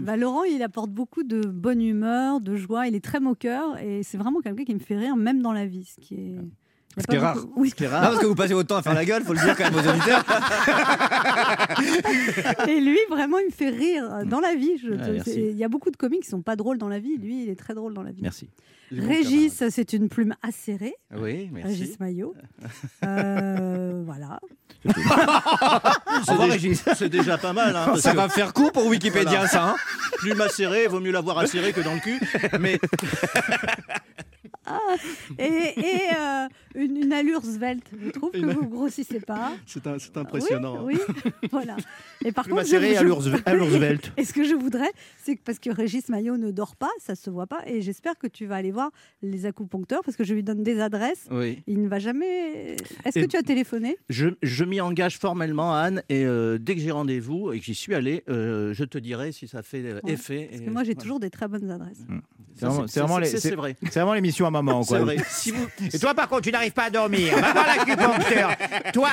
[0.00, 2.86] Bah, Laurent, il apporte beaucoup de bonne humeur, de joie.
[2.86, 5.66] Il est très moqueur et c'est vraiment quelqu'un qui me fait rire, même dans la
[5.66, 5.84] vie.
[5.84, 6.36] Ce qui est,
[7.00, 7.34] Ce qui rare.
[7.36, 7.70] beaucoup- Oui.
[7.70, 8.02] Ce qui est Non, rare.
[8.10, 9.88] parce que vous passez autant à faire la gueule, faut le dire quand même aux
[9.88, 10.24] auditeurs.
[12.68, 14.76] Et lui, vraiment, il me fait rire dans la vie.
[14.82, 17.16] Je- Ah, il y a beaucoup de comiques qui sont pas drôles dans la vie.
[17.16, 18.20] Lui, il est très drôle dans la vie.
[18.22, 18.48] Merci.
[18.92, 20.94] Régis, c'est une plume acérée.
[21.16, 21.68] Oui, merci.
[21.80, 22.34] Régis Maillot.
[23.04, 24.40] Euh, voilà.
[24.84, 26.84] C'est déjà- Régis.
[26.96, 27.74] C'est déjà pas mal.
[27.76, 29.48] Hein, parce Ça que- va faire court pour Wikipédia, Voilà.
[29.48, 29.64] ça.
[29.70, 29.76] hein.
[30.18, 32.20] plus macéré, vaut mieux l'avoir acéré que dans le cul.
[32.60, 32.78] Mais
[35.38, 37.86] Et, et, euh, une, une allure svelte.
[38.02, 39.52] Je trouve que vous grossissez pas.
[39.66, 40.84] c'est un- c'est impressionnant.
[40.84, 41.32] Oui, oui.
[41.50, 41.76] voilà.
[42.24, 44.12] Et par Plus contre, macéré je- l'ours- à l'oursvelt.
[44.16, 47.14] Et ce que je voudrais, c'est que parce que Régis Maillot ne dort pas, ça
[47.14, 48.90] se voit pas, et j'espère que tu vas aller voir
[49.22, 51.26] les acupuncteurs parce que je lui donne des adresses.
[51.30, 51.62] Oui.
[51.66, 52.76] Il ne va jamais.
[53.04, 53.96] Est-ce Et- que tu as téléphoné?
[54.08, 57.74] Je, je m'y engage formellement, Anne, et euh, dès que j'ai rendez-vous et que j'y
[57.74, 60.46] suis allé, euh, je te dirai si ça fait Ouais, effet.
[60.50, 61.02] Parce Et- que moi, j'ai voilà.
[61.02, 61.98] toujours des très bonnes adresses.
[62.60, 65.00] Vraiment c'est vraiment l'émission à maman, quoi.
[65.00, 65.16] Vrai.
[65.28, 67.34] Si vous, Et toi, par contre, tu n'arrives pas à dormir.
[67.38, 68.50] Va voir l'acupuncteur.
[68.92, 69.10] toi,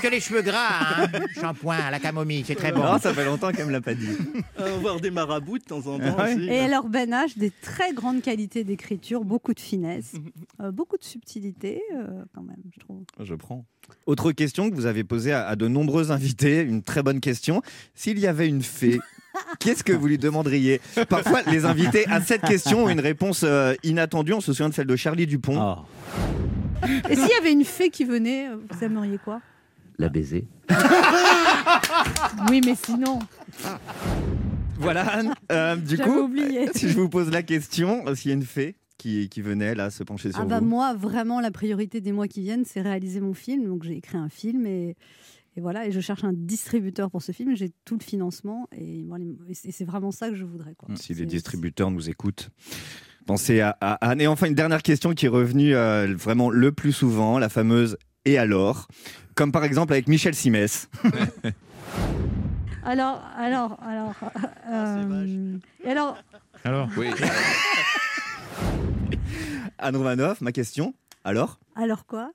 [0.00, 1.06] tu as les cheveux gras, hein.
[1.40, 2.82] Shampoing à la camomille, c'est très bon.
[2.82, 4.08] Non, ça fait longtemps qu'elle me l'a pas dit.
[4.60, 6.16] euh, voir des marabouts de temps en temps.
[6.18, 6.34] Ouais.
[6.34, 6.46] aussi.
[6.46, 10.12] Et alors, Ben H, des très grandes qualités d'écriture, beaucoup de finesse,
[10.60, 13.02] euh, beaucoup de subtilité, euh, quand même, je trouve.
[13.20, 13.64] Je prends.
[14.06, 17.62] Autre question que vous avez posée à, à de nombreux invités, une très bonne question.
[17.94, 18.98] S'il y avait une fée,
[19.58, 23.74] qu'est-ce que vous lui demanderiez Parfois, les invités à cette question ont une réponse euh,
[23.82, 24.32] inattendue.
[24.34, 25.58] On se souvient de celle de Charlie Dupont.
[25.60, 25.84] Ah.
[27.10, 29.40] Et s'il y avait une fée qui venait, vous aimeriez quoi?
[29.98, 30.46] La baiser.
[32.50, 33.18] Oui, mais sinon,
[34.78, 35.34] Voilà, Anne.
[35.50, 36.68] Euh, du coup, oublié.
[36.74, 39.74] si je vous pose la question, euh, s'il y a une fée qui, qui venait
[39.74, 40.66] là se pencher sur Ah bah vous.
[40.66, 43.66] moi, vraiment, la priorité des mois qui viennent, c'est réaliser mon film.
[43.66, 44.96] Donc j'ai écrit un film et,
[45.58, 47.56] et voilà, et je cherche un distributeur pour ce film.
[47.56, 49.04] J'ai tout le financement et,
[49.52, 50.76] c'est vraiment ça que je voudrais.
[50.76, 50.94] Quoi.
[50.94, 52.50] Si les distributeurs nous écoutent.
[53.26, 54.20] Pensez à, à Anne.
[54.20, 57.98] Et enfin, une dernière question qui est revenue euh, vraiment le plus souvent, la fameuse
[58.24, 58.86] Et alors?
[59.34, 60.88] Comme par exemple avec Michel Simès.
[62.84, 64.14] Alors, alors, alors.
[64.70, 66.16] euh, et alors,
[66.64, 67.08] Alors Oui.
[69.78, 70.94] Anne Romanoff, ma question.
[71.24, 71.58] Alors?
[71.74, 72.30] Alors quoi?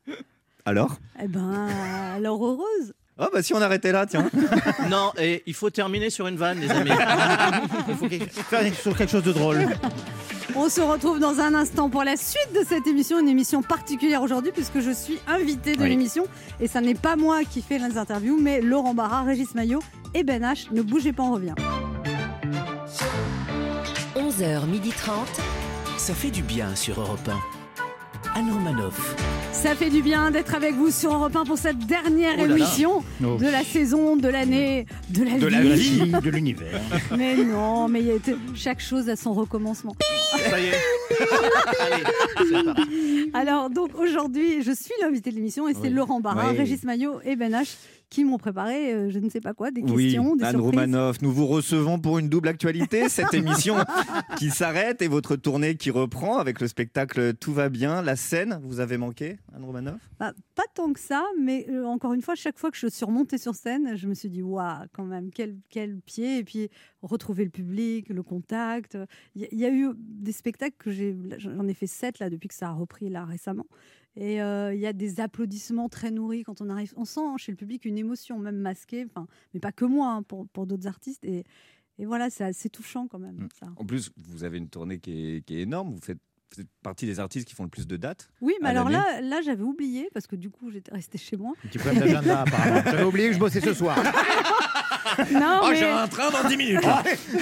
[0.65, 0.99] Alors?
[1.23, 1.69] Eh ben,
[2.15, 2.93] alors heureuse.
[3.19, 4.29] Oh bah si on arrêtait là, tiens.
[4.89, 6.89] Non, et il faut terminer sur une vanne, les amis.
[7.89, 9.67] Il faut quelque- faire sur quelque chose de drôle.
[10.55, 14.21] On se retrouve dans un instant pour la suite de cette émission, une émission particulière
[14.21, 15.89] aujourd'hui puisque je suis invitée de Oui.
[15.89, 16.25] l'émission
[16.59, 19.81] et ça n'est pas moi qui fais les interviews mais Laurent Barra, Régis Maillot
[20.13, 20.67] et Ben H.
[20.71, 21.55] Ne bougez pas, on revient.
[24.15, 25.09] 11h30.
[25.97, 27.62] Ça fait du bien sur Europe 1.
[28.35, 29.15] Anne Romanoff.
[29.51, 32.47] Ça fait du bien d'être avec vous sur Europe 1 pour cette dernière Oh là
[32.47, 32.57] là.
[32.57, 33.35] émission Oh.
[33.37, 35.39] de la saison, de l'année, de la De vie.
[35.39, 36.81] De la vie, de l'univers.
[37.15, 39.95] Mais non, mais il y a été- chaque chose a son recommencement.
[40.49, 40.71] Ça y est.
[41.79, 42.03] Allez,
[42.49, 43.31] c'est parti.
[43.33, 45.89] Alors, donc aujourd'hui, je suis l'invité de l'émission et c'est Oui.
[45.91, 46.57] Laurent Barra, Oui.
[46.57, 47.75] Régis Maillot et Ben H
[48.13, 50.69] qui m'ont préparé, euh, je ne sais pas quoi, des Oui, questions, des Anne surprises.
[50.69, 53.09] Romanoff, nous vous recevons pour une double actualité.
[53.09, 53.75] Cette émission
[54.37, 58.03] qui s'arrête et votre tournée qui reprend avec le spectacle Tout va bien.
[58.03, 59.99] La scène, vous avez manqué, Anne Romanoff?
[60.19, 63.03] Bah, pas tant que ça, mais euh, encore une fois, chaque fois que je suis
[63.03, 66.37] remontée sur scène, je me suis dit, waouh, quand même, quel, quel pied.
[66.37, 66.69] Et puis,
[67.01, 68.95] retrouver le public, le contact.
[69.33, 72.47] Il y, y a eu des spectacles que j'ai, j'en ai fait sept là, depuis
[72.47, 73.65] que ça a repris là récemment.
[74.15, 76.93] Et euh, il y a des applaudissements très nourris quand on arrive.
[76.95, 80.11] On sent hein, chez le public une émotion, même masquée, enfin, mais pas que moi,
[80.11, 81.25] hein, pour, pour d'autres artistes.
[81.25, 81.43] Et,
[81.97, 83.35] et voilà, c'est assez touchant quand même.
[83.35, 83.49] Mm.
[83.59, 83.67] ça.
[83.75, 85.93] En plus, vous avez une tournée qui est, qui est énorme.
[85.93, 86.19] Vous faites,
[86.51, 88.29] vous faites partie des artistes qui font le plus de dates.
[88.41, 91.53] Oui, mais alors là, là j'avais oublié, parce que du coup, j'étais restée chez moi.
[91.63, 92.81] Un petit problème d'agenda, apparemment.
[92.85, 93.97] J'avais oublié que je bossais ce soir.
[95.33, 95.75] Non, Oh, mais...
[95.75, 96.79] j'ai un train dans 10 minutes.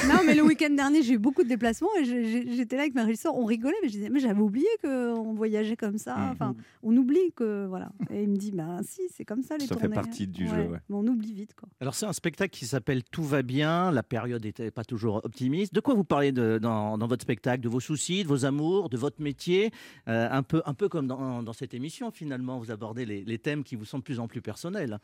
[0.07, 3.03] Non, mais le week-end dernier, j'ai eu beaucoup de déplacements et j'étais là avec ma
[3.03, 3.35] régisseur.
[3.35, 6.15] On rigolait, mais je disais, mais j'avais oublié qu'on voyageait comme ça.
[6.15, 6.29] Mhm.
[6.31, 7.65] Enfin, on oublie que.
[7.67, 7.91] Voilà.
[8.11, 10.63] Et il me dit, bah si, c'est comme ça les Ça fait partie du jeu,
[10.63, 10.79] ouais.
[10.89, 11.69] Mais on oublie vite, quoi.
[11.79, 13.91] Alors c'est un spectacle qui s'appelle Tout va bien.
[13.91, 15.73] La période n'était pas toujours optimiste.
[15.73, 17.61] De quoi vous parlez de- dans, dans votre spectacle?
[17.63, 19.71] De vos soucis, de vos amours, de votre métier?
[20.07, 22.59] Euh, un, peu, un peu comme dans, dans cette émission finalement.
[22.59, 24.99] Vous abordez les, les thèmes qui vous sont de plus en plus personnels.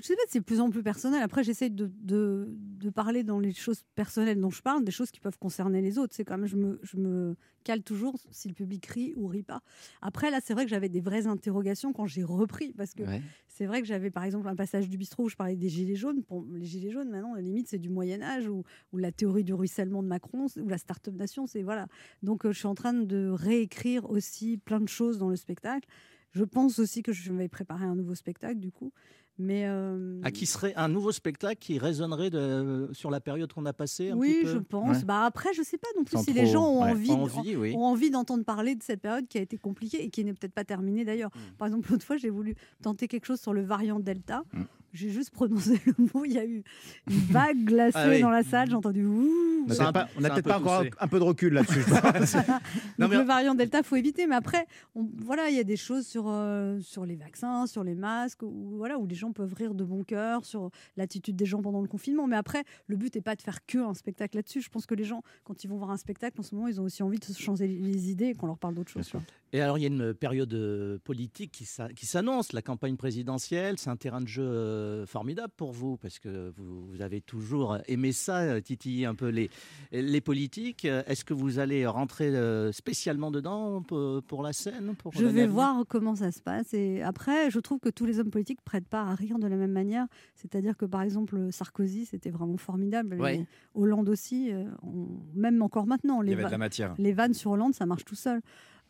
[0.00, 1.22] Je sais pas c'est de plus en plus personnel.
[1.22, 5.10] Après, j'essaie de, de, de parler dans les choses personnelles dont je parle, des choses
[5.10, 6.14] qui peuvent concerner les autres.
[6.14, 9.42] C'est quand même, je me, je me cale toujours si le public rit ou rit
[9.42, 9.60] pas.
[10.00, 13.02] Après, là, c'est vrai que j'avais des vraies interrogations quand j'ai repris, parce que
[13.48, 15.96] c'est vrai que j'avais par exemple un passage du bistrot où je parlais des gilets
[15.96, 16.22] jaunes.
[16.22, 19.42] Pour les gilets jaunes, maintenant, la limite, c'est du Moyen Âge ou, ou la théorie
[19.42, 21.48] du ruissellement de Macron ou la start-up nation.
[21.48, 21.88] C'est voilà.
[22.22, 25.88] Donc, euh, je suis en train de réécrire aussi plein de choses dans le spectacle.
[26.30, 28.92] Je pense aussi que je vais préparer un nouveau spectacle, du coup.
[29.40, 33.66] Mais euh, À qui serait un nouveau spectacle qui résonnerait de- sur la période qu'on
[33.66, 34.96] a passée un oui, petit peu je pense.
[34.98, 35.04] Ouais.
[35.04, 36.90] Bah après, je sais pas non plus Sans si les gens ont ouais.
[36.90, 37.72] envie, Envie, oui.
[37.76, 40.54] ont envie d'entendre parler de cette période qui a été compliquée et qui n'est peut-être
[40.54, 41.30] pas terminée d'ailleurs.
[41.34, 41.56] Mm.
[41.56, 44.42] Par exemple, l'autre fois, j'ai voulu tenter quelque chose sur le variant Delta.
[44.52, 44.62] Mm.
[44.94, 46.62] J'ai juste prononcé le mot, il y a eu
[47.10, 48.20] une vague glacée Ah oui.
[48.20, 49.66] dans la salle, j'ai entendu ouh.
[49.68, 51.84] On n'a peut-être pas, encore un, un peu de recul là-dessus.
[52.98, 54.26] Donc mais- le variant Delta, faut éviter.
[54.26, 57.84] Mais après, on- voilà, il y a des choses sur, euh, sur les vaccins, sur
[57.84, 61.46] les masques, où, voilà, où les gens peuvent rire de bon cœur, sur l'attitude des
[61.46, 62.26] gens pendant le confinement.
[62.26, 64.60] Mais après, le but n'est pas de faire que un spectacle là-dessus.
[64.62, 66.80] Je pense que les gens, quand ils vont voir un spectacle, en ce moment, ils
[66.80, 69.12] ont aussi envie de se changer les idées et qu'on leur parle d'autre chose.
[69.54, 72.96] Et alors, il y a une période euh, politique qui s'a- qui s'annonce, la campagne
[72.96, 73.78] présidentielle.
[73.78, 77.78] C'est un terrain de jeu euh, formidable pour vous, parce que vous, vous avez toujours
[77.88, 79.48] aimé ça, euh, titiller un peu les,
[79.90, 80.84] les politiques.
[80.84, 82.30] Est-ce que vous allez rentrer
[82.72, 86.74] spécialement dedans pour, pour la scène pour Je vais voir comment ça se passe.
[86.74, 89.56] Et après, je trouve que tous les hommes politiques prêtent pas à rire de la
[89.56, 90.06] même manière.
[90.34, 93.16] C'est-à-dire que, par exemple, Sarkozy, c'était vraiment formidable.
[93.20, 93.36] Ouais.
[93.38, 94.50] Et Hollande aussi,
[94.82, 96.20] on- même encore maintenant.
[96.22, 96.94] Il Les, y avait de va- la matière.
[96.98, 98.40] les vannes sur Hollande, ça marche tout seul.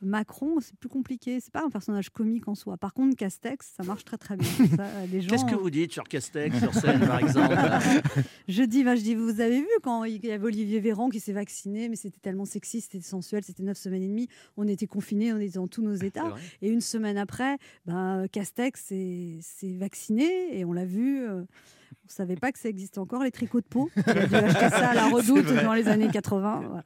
[0.01, 1.41] Macron, c'est plus compliqué.
[1.41, 2.77] C'est pas un personnage comique en soi.
[2.77, 4.49] Par contre, Castex, ça marche très très bien.
[4.79, 7.55] Euh, gens, Qu'est-ce que vous dites sur Castex, sur scène, par exemple
[8.49, 11.21] Je dis, bah, je dis, vous avez vu quand il y avait Olivier Véran qui
[11.21, 14.29] s'est vacciné, mais c'était tellement sexy, c'était sensuel, c'était neuf semaines et demie.
[14.57, 16.33] On était confinés, on était dans tous nos états.
[16.63, 21.23] Et une semaine après, ben, Castex s'est vacciné et on l'a vu.
[21.27, 21.43] euh,
[22.05, 23.91] on savait pas que ça existait encore, les tricots de peau.
[23.97, 26.63] Il a dû acheter ça à la redoute dans les années 80.
[26.67, 26.85] voilà.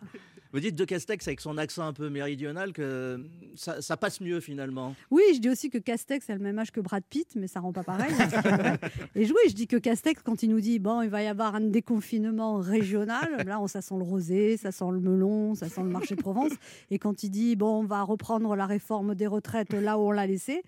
[0.52, 3.24] Vous dites de Castex avec son accent un peu méridional que
[3.54, 4.94] ça, ça passe mieux finalement.
[5.10, 7.60] Oui, je dis aussi que Castex a le même âge que Brad Pitt, mais ça
[7.60, 8.12] rend pas pareil.
[8.18, 8.76] hein,
[9.14, 11.26] et je- oui, je dis que Castex, quand il nous dit bon, il va y
[11.26, 15.68] avoir un déconfinement régional, là, on, ça sent le rosé, ça sent le melon, ça
[15.68, 16.52] sent le marché de Provence.
[16.90, 20.10] Et quand il dit bon, on va reprendre la réforme des retraites là où on
[20.10, 20.62] l'a laissé,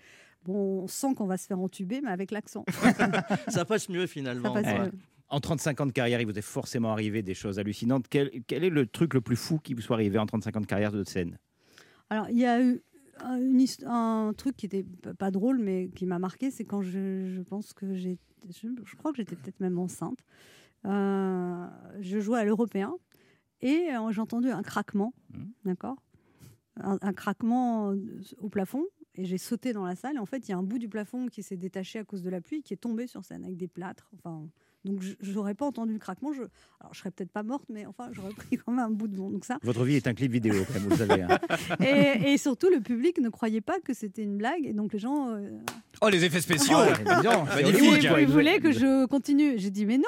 [0.45, 2.65] bon, on sent qu'on va se faire entuber, mais avec l'accent.
[3.49, 4.51] Ça passe mieux Ça finalement.
[4.53, 4.79] passe Ouais.
[4.79, 4.91] mieux.
[5.29, 8.05] En 35 ans de carrière, il vous est forcément arrivé des choses hallucinantes.
[8.09, 10.61] Quel, quel est le truc le plus fou qui vous soit arrivé en 35 ans
[10.61, 11.37] de carrière de scène?
[12.09, 12.81] Alors, il y a eu
[13.21, 14.85] un, une hist- un truc qui était
[15.17, 18.19] pas drôle, mais qui m'a marqué, c'est quand je, je pense que j'ai.
[18.49, 20.19] Je, je crois que j'étais peut-être même enceinte.
[20.85, 21.65] Euh,
[21.99, 22.93] je jouais à l'européen
[23.61, 25.13] et euh, j'ai entendu un craquement,
[25.63, 25.95] d'accord?
[26.79, 27.97] Un, un craquement euh,
[28.37, 28.83] au plafond.
[29.15, 30.17] Et j'ai sauté dans la salle.
[30.17, 32.21] Et en fait, il y a un bout du plafond qui s'est détaché à cause
[32.21, 34.11] de la pluie, qui est tombé sur scène avec des plâtres.
[34.17, 34.47] Enfin,
[34.85, 36.31] donc, je j'aurais pas entendu le craquement.
[36.31, 36.43] Je,
[36.79, 39.15] alors, je serais peut-être pas morte, mais enfin, j'aurais pris quand même un bout de
[39.17, 39.29] bon.
[39.29, 41.21] Donc ça, Votre vie est un clip vidéo, quand même, vous le savez.
[41.23, 41.39] hein.
[41.83, 44.65] et, et surtout, le public ne croyait pas que c'était une blague.
[44.65, 45.29] Et donc, les gens.
[45.31, 45.49] euh,
[46.01, 46.77] Oh, les effets spéciaux
[47.55, 48.07] Magnifique.
[48.19, 49.57] Ils voulaient que je continue.
[49.57, 50.03] J'ai dit, mais non,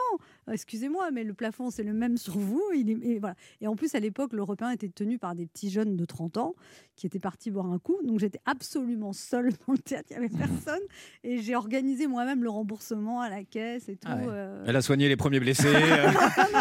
[0.51, 2.61] excusez-moi, mais le plafond, c'est le même sur vous.
[2.75, 3.35] Il est- et, voilà.
[3.61, 6.55] et en plus, à l'époque, l'Européen était tenu par des petits jeunes de 30 ans
[6.95, 7.97] qui étaient partis boire un coup.
[8.03, 10.07] Donc, j'étais absolument seule dans le théâtre.
[10.11, 10.81] Il n'y avait personne.
[11.23, 14.07] Et j'ai organisé moi-même le remboursement à la caisse et tout.
[14.11, 14.25] Ah ouais.
[14.27, 14.63] euh.
[14.67, 15.67] Elle a soigné les premiers blessés.
[15.73, 16.11] euh.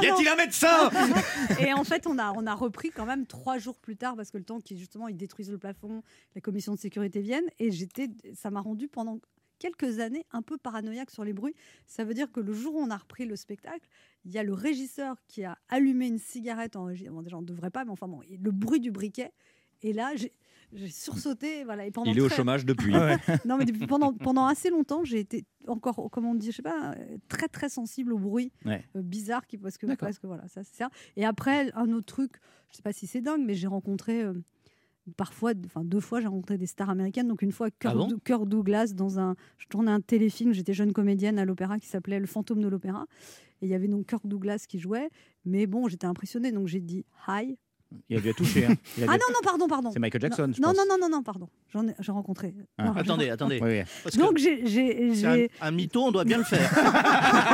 [0.02, 0.90] y a-t-il un médecin?
[1.60, 4.30] Et en fait, on a, on a repris quand même trois jours plus tard parce
[4.30, 6.02] que le temps qu'ils justement ils détruisent le plafond,
[6.34, 9.18] la commission de sécurité vienne et j'étais, ça m'a rendu pendant
[9.58, 11.54] quelques années un peu paranoïaque sur les bruits.
[11.86, 13.88] Ça veut dire que le jour où on a repris le spectacle,
[14.24, 17.08] il y a le régisseur qui a allumé une cigarette en régie.
[17.08, 19.32] Bon, déjà, on ne devrait pas, mais enfin bon, le bruit du briquet.
[19.82, 20.32] Et là, j'ai
[20.72, 21.86] j'ai sursauté, voilà.
[21.86, 22.92] Et pendant Il est au chômage depuis.
[23.44, 26.62] non, mais depuis- pendant, pendant assez longtemps, j'ai été encore, comment on dit, je sais
[26.62, 26.94] pas,
[27.28, 28.84] très très sensible au bruit Ouais.
[28.96, 30.90] euh, bizarre qui parce que parce que voilà, ça c'est ça.
[31.16, 32.32] Et après, un autre truc,
[32.70, 34.34] je sais pas si c'est dingue, mais j'ai rencontré euh,
[35.16, 37.28] parfois, enfin deux fois, j'ai rencontré des stars américaines.
[37.28, 40.52] Donc une fois, Kirk, Ah bon Dou- Kirk Douglas dans un, je tournais un téléfilm,
[40.52, 43.06] j'étais jeune comédienne à l'opéra qui s'appelait Le Fantôme de l'opéra,
[43.62, 45.08] et il y avait donc Kirk Douglas qui jouait.
[45.44, 47.56] Mais bon, j'étais impressionnée, donc j'ai dit hi.
[48.08, 48.66] Il a dû toucher.
[48.66, 48.74] hein.
[48.98, 49.90] Il a Ah dû- non non pardon pardon.
[49.92, 50.76] C'est Michael Jackson, Non je non, pense.
[50.76, 51.48] non non non non pardon.
[51.72, 52.52] J'en ai, j'ai rencontré.
[52.78, 52.84] Ah.
[52.86, 53.60] Non, j'ai- Attendez, attendez.
[53.62, 54.18] Oui, oui.
[54.18, 55.26] Donc j'ai j'ai c'est
[55.60, 56.68] un, un mytho, on doit bien le faire.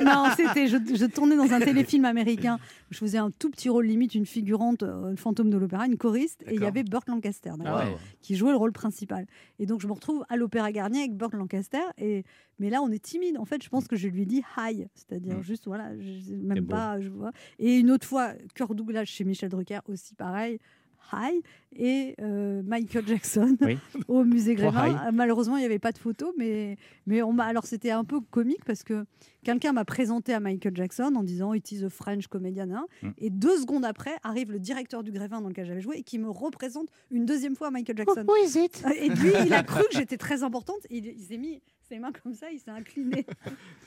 [0.00, 2.58] non, c'était je, je tournais dans un téléfilm américain.
[2.90, 6.42] Je faisais un tout petit rôle limite, une figurante, euh, fantôme de l'opéra, une choriste,
[6.46, 7.96] et il y avait Burt Lancaster, Ah ouais.
[8.20, 9.26] qui jouait le rôle principal.
[9.58, 12.24] Et donc je me retrouve à l'Opéra Garnier avec Burt Lancaster, et
[12.58, 13.36] mais là on est timide.
[13.38, 15.42] En fait, je pense que je lui dit hi, c'est-à-dire Mm.
[15.42, 17.00] juste voilà, je- même pas.
[17.00, 17.32] Je vois.
[17.58, 20.58] Et une autre fois, Cœur Douglas chez Michel Drucker aussi pareil.
[21.12, 21.42] Hi
[21.76, 23.76] et euh, Michael Jackson Oui.
[24.08, 25.10] au musée Grévin.
[25.12, 27.44] Malheureusement, il n'y avait pas de photos, mais, mais on m'a.
[27.44, 29.04] Alors, c'était un peu comique parce que
[29.42, 32.70] quelqu'un m'a présenté à Michael Jackson en disant It is a French comedian.
[32.70, 32.86] hein.
[33.02, 33.08] Mm.
[33.18, 36.18] Et deux secondes après, arrive le directeur du Grévin dans lequel j'avais joué et qui
[36.18, 38.24] me représente une deuxième fois à Michael Jackson.
[38.98, 40.78] Et lui, il a cru que j'étais très importante.
[40.88, 43.26] Il, il s'est mis ses mains comme ça, il s'est incliné.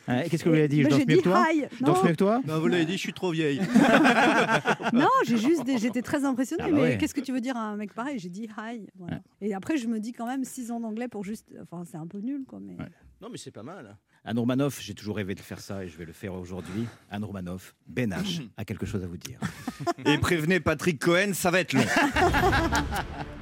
[0.10, 1.46] Hein, Qu'est-ce que vous lui avez dit Je Bah, danse J'ai mieux dit que toi
[1.52, 1.64] hi.
[1.70, 3.60] Je danse Non, mieux que toi Non, vous l'avez dit, je suis trop vieille.
[4.94, 6.64] non j'ai juste, des- j'étais très impressionnée.
[6.66, 6.98] Ah bah mais ouais.
[6.98, 8.18] qu'est-ce que tu veux dire à un mec pareil?
[8.18, 8.88] J'ai dit hi.
[8.96, 9.20] voilà.
[9.42, 11.48] Et après, je me dis quand même 6 ans d'anglais pour juste.
[11.62, 12.60] Enfin, c'est un peu nul, quoi.
[12.62, 12.78] Mais...
[13.22, 13.98] Non, mais c'est pas mal.
[14.24, 16.86] Anne Romanoff, j'ai toujours rêvé de faire ça et je vais le faire aujourd'hui.
[17.10, 19.40] Anne Romanoff, Ben H a quelque chose à vous dire.
[20.06, 21.84] Et prévenez Patrick Cohen, ça va être long.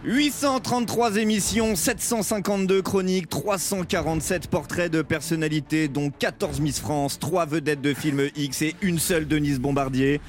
[0.06, 7.92] 833 émissions, 752 chroniques, 347 portraits de personnalités, dont 14 Miss France, 3 vedettes de
[7.96, 10.22] films X et une seule Denise Bombardier.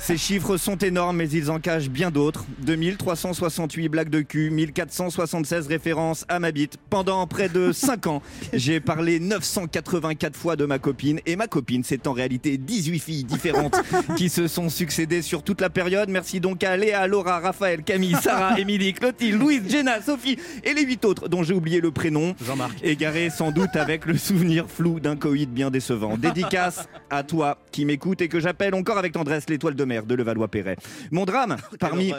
[0.00, 2.44] Ces chiffres sont énormes, mais ils en cachent bien d'autres.
[2.58, 6.76] 2368 blagues de cul, 1476 références à ma bite.
[6.90, 11.20] Pendant près de 5 ans, j'ai parlé 984 fois de ma copine.
[11.24, 13.76] Et ma copine, c'est en réalité 18 filles différentes
[14.16, 16.10] qui se sont succédées sur toute la période.
[16.10, 18.92] Merci donc à Léa, Laura, Raphaël, Camille, Sarah, Émilie,
[19.32, 22.34] Louise, Jenna, Sophie et les 8 autres dont j'ai oublié le prénom.
[22.44, 22.78] Jean-Marc.
[22.82, 26.16] Égaré sans doute avec le souvenir flou d'un coït bien décevant.
[26.16, 30.14] Dédicace à toi qui m'écoute et que j'appelle encore avec tendresse l'étoile de mer de
[30.14, 30.76] Levallois-Perret.
[31.10, 32.12] Mon drame, parmi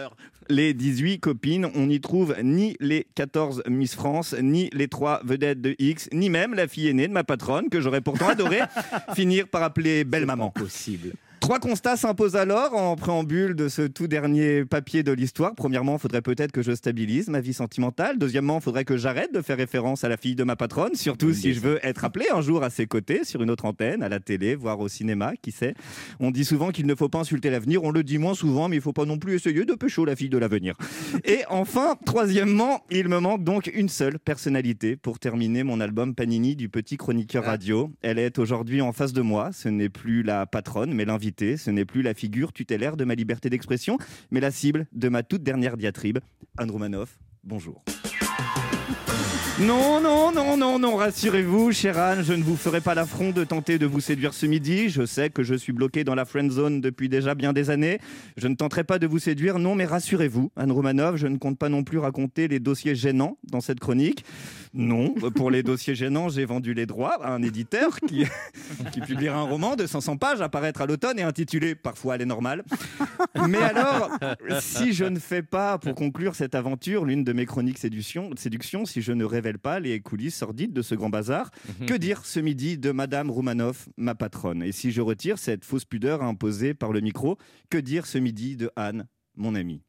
[0.50, 5.62] les 18 copines, on n'y trouve ni les 14 Miss France, ni les 3 vedettes
[5.62, 8.60] de X, ni même la fille aînée de ma patronne, que j'aurais pourtant adoré
[9.16, 10.52] finir par appeler belle maman.
[10.52, 11.14] Possible.
[11.40, 15.54] Trois constats s'imposent alors en préambule de ce tout dernier papier de l'histoire.
[15.56, 18.18] Premièrement, il faudrait peut-être que je stabilise ma vie sentimentale.
[18.18, 21.34] Deuxièmement, il faudrait que j'arrête de faire référence à la fille de ma patronne, surtout
[21.34, 24.10] si je veux être appelé un jour à ses côtés sur une autre antenne, à
[24.10, 25.76] la télé, voire au cinéma, qui sait.
[26.20, 28.78] On dit souvent qu'il ne faut pas insulter l'avenir, on le dit moins souvent, mais
[28.78, 30.76] il ne faut pas non plus essayer de pécho la fille de l'avenir.
[31.24, 36.56] Et enfin, troisièmement, il me manque donc une seule personnalité pour terminer mon album Panini
[36.56, 37.92] du petit chroniqueur radio.
[38.02, 39.52] Elle est aujourd'hui en face de moi.
[39.54, 41.27] Ce n'est plus la patronne, mais l'invité.
[41.58, 43.98] Ce n'est plus la figure tutélaire de ma liberté d'expression,
[44.32, 46.20] mais la cible de ma toute dernière diatribe.
[46.58, 47.84] Anne Romanoff, bonjour.
[49.60, 53.44] Non, non, non, non, non, rassurez-vous, chère Anne, je ne vous ferai pas l'affront de
[53.44, 54.90] tenter de vous séduire ce midi.
[54.90, 57.98] Je sais que je suis bloqué dans la friend zone depuis déjà bien des années.
[58.38, 61.58] Je ne tenterai pas de vous séduire, non, mais rassurez-vous, Anne Romanov, je ne compte
[61.58, 64.24] pas non plus raconter les dossiers gênants dans cette chronique.
[64.76, 68.26] Non, pour les dossiers gênants, j'ai vendu les droits à un éditeur qui,
[68.92, 72.22] qui publiera un roman de 500 pages à paraître à l'automne et intitulé Parfois elle
[72.22, 72.64] est normale.
[73.48, 74.12] Mais alors,
[74.60, 78.86] si je ne fais pas, pour conclure cette aventure, l'une de mes chroniques séduction, séduction,
[78.86, 81.52] si je ne révèle pas les coulisses sordides de ce grand bazar,
[81.88, 84.64] que dire ce midi de Madame Roumanoff, ma patronne?
[84.64, 87.38] Et si je retire cette fausse pudeur imposée par le micro,
[87.70, 89.82] que dire ce midi de Anne, mon amie?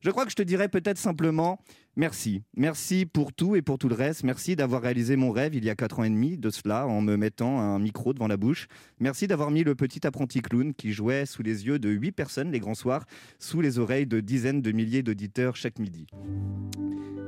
[0.00, 1.60] Je crois que je te dirais peut-être simplement
[1.96, 2.42] merci.
[2.56, 4.24] Merci pour tout et pour tout le reste.
[4.24, 7.00] Merci d'avoir réalisé mon rêve il y a 4 ans et demi de cela en
[7.00, 8.68] me mettant un micro devant la bouche.
[9.00, 12.50] Merci d'avoir mis le petit apprenti clown qui jouait sous les yeux de 8 personnes
[12.50, 13.04] les grands soirs,
[13.38, 16.06] sous les oreilles de dizaines de milliers d'auditeurs chaque midi.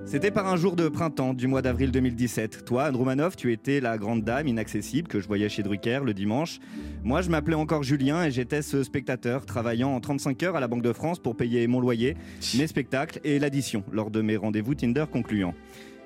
[0.06, 2.66] C'était par un jour de printemps du mois d'avril 2017.
[2.66, 6.12] Toi, Anne Roumanoff, tu étais la grande dame inaccessible que je voyais chez Drucker le
[6.12, 6.60] dimanche.
[7.02, 10.68] Moi, je m'appelais encore Julien et j'étais ce spectateur travaillant en 35 heures à la
[10.68, 12.18] Banque de France pour payer mon loyer,
[12.54, 15.55] mes spectacles et l'addition lors de mes rendez-vous Tinder concluants.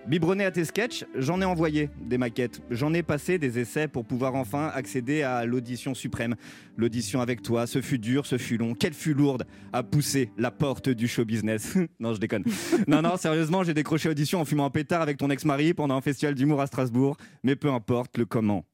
[0.09, 2.63] Biberonné à tes sketchs, j'en ai envoyé des maquettes.
[2.71, 6.35] J'en ai passé des essais pour pouvoir enfin accéder à l'audition suprême.
[6.79, 8.73] L'audition avec toi, ce fut dur, ce fut long.
[8.73, 11.77] Quelle fut lourde à pousser la porte du show business.
[12.01, 12.45] non, je déconne.
[12.87, 16.01] Non, non, sérieusement, j'ai décroché audition en fumant un pétard avec ton ex-mari pendant un
[16.01, 17.19] festival d'humour à Strasbourg.
[17.43, 18.65] Mais peu importe le comment.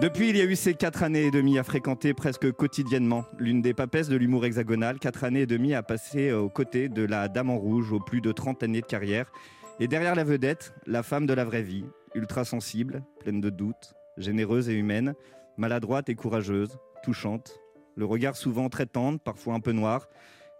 [0.00, 3.62] Depuis, il y a eu ces quatre années et demie à fréquenter presque quotidiennement l'une
[3.62, 7.28] des papesses de l'humour hexagonal, quatre années et demie à passer aux côtés de la
[7.28, 9.30] Dame en Rouge aux plus de 30 années de carrière.
[9.80, 13.94] Et derrière la vedette, la femme de la vraie vie, ultra sensible, pleine de doutes,
[14.16, 15.14] généreuse et humaine,
[15.58, 17.60] maladroite et courageuse, touchante,
[17.94, 20.08] le regard souvent très tendre, parfois un peu noir,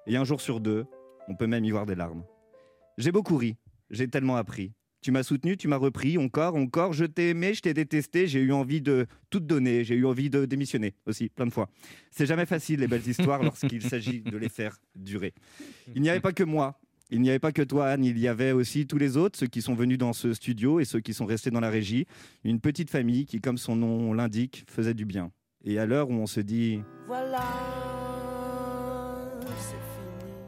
[0.07, 0.87] et un jour sur deux,
[1.29, 2.25] on peut même y voir des larmes.
[2.99, 3.57] J'ai beaucoup ri,
[3.91, 4.73] j'ai tellement appris.
[5.05, 8.41] Tu m'as soutenu, tu m'as repris, encore, encore, je t'ai aimé, je t'ai détesté, j'ai
[8.41, 11.69] eu envie de tout te donner, j'ai eu envie de démissionner aussi, plein de fois.
[12.11, 15.35] C'est jamais facile les belles histoires lorsqu'il s'agit de les faire durer.
[15.95, 16.81] Il n'y avait pas que moi,
[17.11, 19.47] il n'y avait pas que toi, Anne, il y avait aussi tous les autres, ceux
[19.47, 22.07] qui sont venus dans ce studio et ceux qui sont restés dans la régie.
[22.43, 25.31] Une petite famille qui, comme son nom l'indique, faisait du bien.
[25.67, 27.45] Et à l'heure où on se dit Voilà,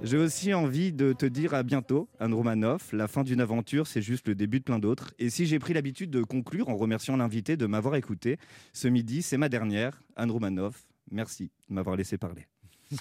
[0.07, 2.93] J'ai aussi envie de te dire à bientôt, Anne Romanoff.
[2.93, 5.13] La fin d'une aventure, c'est juste le début de plein d'autres.
[5.19, 8.39] Et si j'ai pris l'habitude de conclure en remerciant l'invité de m'avoir écouté,
[8.73, 10.85] ce midi, c'est ma dernière, Anne Romanoff.
[11.11, 12.47] Merci de m'avoir laissé parler.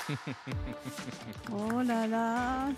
[1.51, 2.70] Oh là là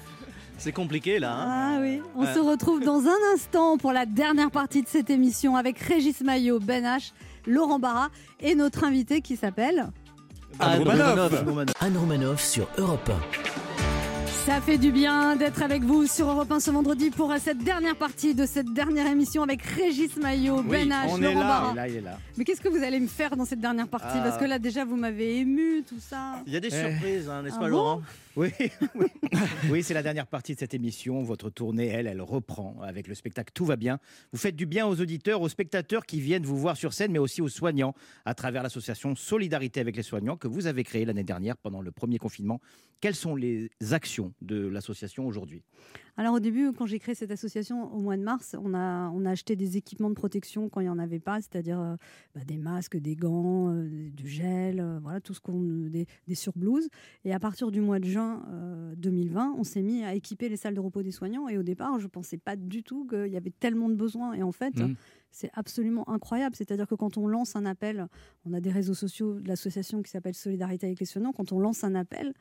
[0.57, 1.33] C'est compliqué là.
[1.33, 2.33] hein Ah oui, on Ouais.
[2.33, 6.59] se retrouve dans un instant pour la dernière partie de cette émission avec Régis Maillot,
[6.59, 7.13] Ben H,
[7.45, 8.09] Laurent Barra
[8.41, 9.87] et notre invité qui s'appelle...
[10.59, 11.43] Anne Romanoff.
[11.79, 13.11] Anne Romanoff sur Europe
[14.47, 17.97] Ça fait du bien d'être avec vous sur Europe 1 ce vendredi pour cette dernière
[17.97, 21.45] partie de cette dernière émission avec Régis Maillot, Ben H, on est Laurent là.
[21.47, 21.71] Barra.
[21.73, 22.17] Et là, il est là.
[22.37, 24.07] Mais qu'est-ce que vous allez me faire dans cette dernière partie?
[24.09, 24.21] Ah.
[24.23, 26.41] Parce que là déjà vous m'avez ému, tout ça.
[26.47, 26.79] Il y a des Eh.
[26.91, 27.75] surprises, hein, n'est-ce Ah pas, bon?
[27.77, 28.01] Laurent
[28.37, 28.51] Oui,
[29.71, 29.81] oui.
[29.81, 31.23] C'est la dernière partie de cette émission.
[31.23, 33.99] Votre tournée, elle, elle reprend avec le spectacle Tout va bien.
[34.31, 37.17] Vous faites du bien aux auditeurs, aux spectateurs qui viennent vous voir sur scène, mais
[37.17, 41.23] aussi aux soignants à travers l'association Solidarité avec les soignants que vous avez créée l'année
[41.23, 42.61] dernière pendant le premier confinement.
[43.01, 45.63] Quelles sont les actions de l'association aujourd'hui?
[46.19, 49.23] Alors au début, quand j'ai créé cette association au mois de mars, on a, on
[49.23, 51.95] a acheté des équipements de protection quand il n'y en avait pas, c'est-à-dire euh,
[52.33, 56.33] bah, des masques, des gants, euh, du gel, euh, voilà, tout ce qu'on, des, des
[56.33, 56.89] surblouses.
[57.23, 60.57] Et à partir du mois de juin euh, 2020, on s'est mis à équiper les
[60.57, 61.47] salles de repos des soignants.
[61.47, 64.33] Et au départ, je ne pensais pas du tout qu'il y avait tellement de besoins.
[64.33, 64.95] Et en fait, Mhm.
[65.31, 66.55] c'est absolument incroyable.
[66.55, 68.07] C'est-à-dire que quand on lance un appel,
[68.45, 71.33] on a des réseaux sociaux de l'association qui s'appelle Solidarité avec les soignants.
[71.33, 72.33] Quand on lance un appel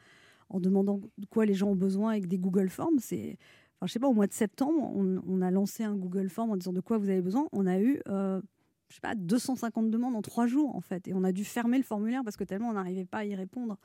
[0.48, 3.36] en demandant de quoi les gens ont besoin avec des Google Forms, c'est
[3.78, 6.50] Enfin, je sais pas, au mois de septembre, on, on a lancé un Google Form
[6.50, 7.46] en disant de quoi vous avez besoin.
[7.52, 8.40] On a eu, euh,
[8.88, 11.06] je sais pas, 250 demandes en trois jours, en fait.
[11.08, 13.34] Et on a dû fermer le formulaire parce que tellement on n'arrivait pas à y
[13.34, 13.76] répondre.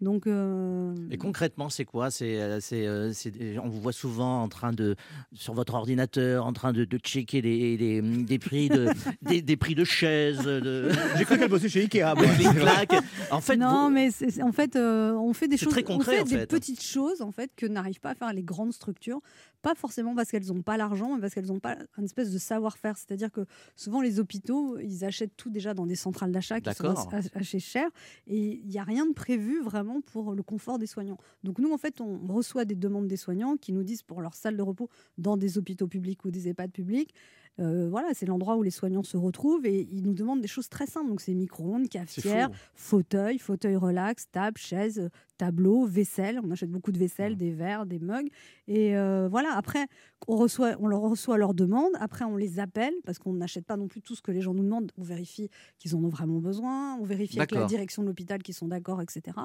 [0.00, 2.10] Donc, euh, Et concrètement, c'est quoi?
[2.10, 3.32] C'est, euh, c'est, euh, c'est
[3.62, 4.96] on vous voit souvent en train de,
[5.32, 8.88] sur votre ordinateur, en train de, de checker des, des, des prix de,
[9.22, 12.14] des, des prix de chaises, de, J'ai cru qu'elle bossait chez Ikea.
[12.16, 12.24] moi.
[13.30, 15.82] En fait, non, vous- mais c'est- en fait, euh, on fait des C'est choses, très
[15.84, 16.46] concret, on en fait des fait.
[16.46, 19.20] petites choses en fait que n'arrivent pas à faire les grandes structures,
[19.62, 22.38] pas forcément parce qu'elles n'ont pas l'argent, mais parce qu'elles n'ont pas une espèce de
[22.38, 22.96] savoir-faire.
[22.98, 23.46] C'est-à-dire que
[23.76, 26.94] souvent les hôpitaux, ils achètent tout déjà dans des centrales d'achat qui sont
[27.34, 27.90] assez chères
[28.26, 31.18] et il n'y a rien de prévu vraiment pour le confort des soignants.
[31.44, 34.34] Donc nous, en fait, on reçoit des demandes des soignants qui nous disent pour leur
[34.34, 37.14] salle de repos dans des hôpitaux publics ou des EHPAD publics,
[37.60, 40.68] euh, voilà, c'est l'endroit où les soignants se retrouvent et ils nous demandent des choses
[40.68, 41.08] très simples.
[41.10, 42.96] Donc c'est micro-ondes, cafetière, fou.
[42.96, 46.40] fauteuil, fauteuil relax, table, chaise, tableau, vaisselle.
[46.42, 48.28] On achète beaucoup de vaisselle, des verres, des mugs.
[48.68, 49.86] Et euh, voilà, après,
[50.28, 51.92] on, reçoit, on leur reçoit leurs demandes.
[52.00, 54.54] Après, on les appelle parce qu'on n'achète pas non plus tout ce que les gens
[54.54, 54.90] nous demandent.
[54.96, 56.96] On vérifie qu'ils en ont vraiment besoin.
[57.00, 59.36] On vérifie avec la direction de l'hôpital qu'ils sont d'accord, etc.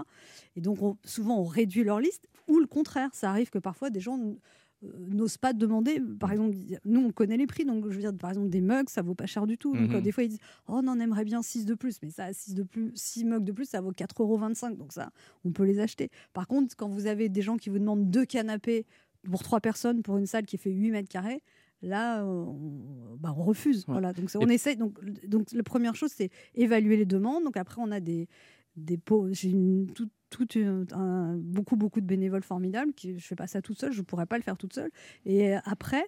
[0.56, 2.28] Et donc, on- souvent, on réduit leur liste.
[2.48, 4.18] Ou le contraire, ça arrive que parfois, des gens
[4.82, 6.00] n'osent pas demander.
[6.20, 6.56] Par exemple,
[6.86, 7.66] nous, on connaît les prix.
[7.66, 9.74] Donc, je veux dire, par exemple, des mugs, ça vaut pas cher du tout.
[9.76, 9.96] Donc, Mhm.
[9.96, 11.98] euh, des fois, ils disent Oh, on en aimerait bien 6 de plus.
[12.04, 14.78] Mais ça, 6 de plus, 6 mugs de plus, ça vaut 4,25 euros.
[14.78, 15.12] Donc, ça,
[15.46, 16.10] on peut les acheter.
[16.34, 18.86] Par contre, quand vous avez des gens qui vous demandent deux canapés
[19.24, 21.42] pour trois personnes pour une salle qui fait 8 mètres carrés,
[21.82, 23.84] là, on, bah, on refuse.
[23.88, 24.14] Voilà.
[24.14, 24.78] Donc, on Et- essaye.
[24.78, 27.44] Donc, donc, la première chose, c'est évaluer les demandes.
[27.44, 28.28] Donc, après, on a des,
[28.76, 29.00] des.
[29.32, 32.94] J'ai une, tout, tout une- un- beaucoup, beaucoup de bénévoles formidables.
[32.94, 33.92] Qui, je fais pas ça toute seule.
[33.92, 34.92] Je pourrais pas le faire toute seule.
[35.26, 36.06] Et euh, après,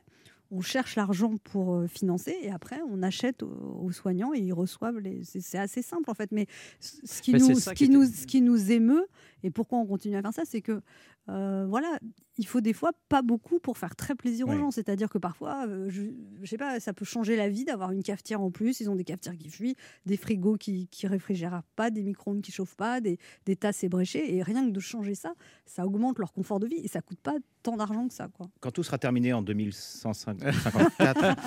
[0.52, 4.98] on cherche l'argent pour euh, financer et après on achète aux, soignants et ils reçoivent
[5.00, 5.22] les.
[5.24, 6.32] C'est assez simple en fait.
[6.32, 6.48] Mais
[6.80, 9.06] ce qui, Mais nous, ce, qui nous, ce qui nous émeut
[9.44, 10.82] et pourquoi on continue à faire ça, c'est que
[11.30, 12.00] euh, voilà,
[12.38, 14.72] il faut des fois pas beaucoup pour faire très plaisir aux gens.
[14.72, 16.04] C'est-à-dire que parfois, euh, je,
[16.42, 18.80] je sais pas, ça peut changer la vie d'avoir une cafetière en plus.
[18.80, 19.76] Ils ont des cafetières qui fuient,
[20.06, 24.36] des frigos qui, qui réfrigèrent pas, des micro-ondes qui chauffent pas, des, des tasses ébréchées.
[24.36, 25.34] Et rien que de changer ça,
[25.66, 28.28] ça augmente leur confort de vie et ça coûte pas tant d'argent que ça.
[28.34, 28.50] Quoi.
[28.62, 30.40] Quand tout sera terminé en 2154.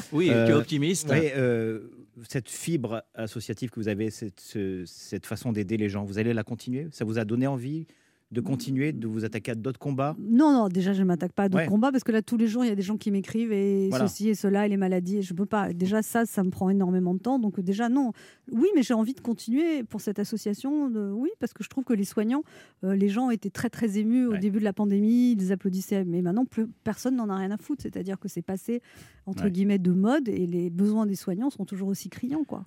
[0.12, 1.08] Oui, tu es optimiste.
[1.10, 1.88] euh,
[2.28, 6.34] cette fibre associative que vous avez, cette, ce- cette façon d'aider les gens, vous allez
[6.34, 6.88] la continuer?
[6.92, 7.86] Ça vous a donné envie?
[8.32, 10.16] De continuer, de vous attaquer à d'autres combats?
[10.18, 11.68] Non, non, déjà, je ne m'attaque pas à d'autres Ouais.
[11.68, 13.88] combats parce que là, tous les jours, il y a des gens qui m'écrivent et
[13.90, 14.08] Voilà.
[14.08, 15.18] ceci et cela et les maladies.
[15.18, 15.72] Et je peux pas.
[15.72, 17.38] Déjà, ça, ça me prend énormément de temps.
[17.38, 18.12] Donc, déjà, non.
[18.50, 20.88] Oui, mais j'ai envie de continuer pour cette association.
[20.88, 22.42] de- Oui, parce que je trouve que les soignants,
[22.84, 25.32] euh, les gens étaient très, très émus au début de la pandémie.
[25.32, 26.04] Ils applaudissaient.
[26.04, 27.82] Mais maintenant, plus, personne n'en a rien à foutre.
[27.82, 28.80] C'est-à-dire que c'est passé,
[29.26, 29.50] entre Ouais.
[29.50, 32.44] guillemets, de mode et les besoins des soignants sont toujours aussi criants.
[32.44, 32.64] Quoi.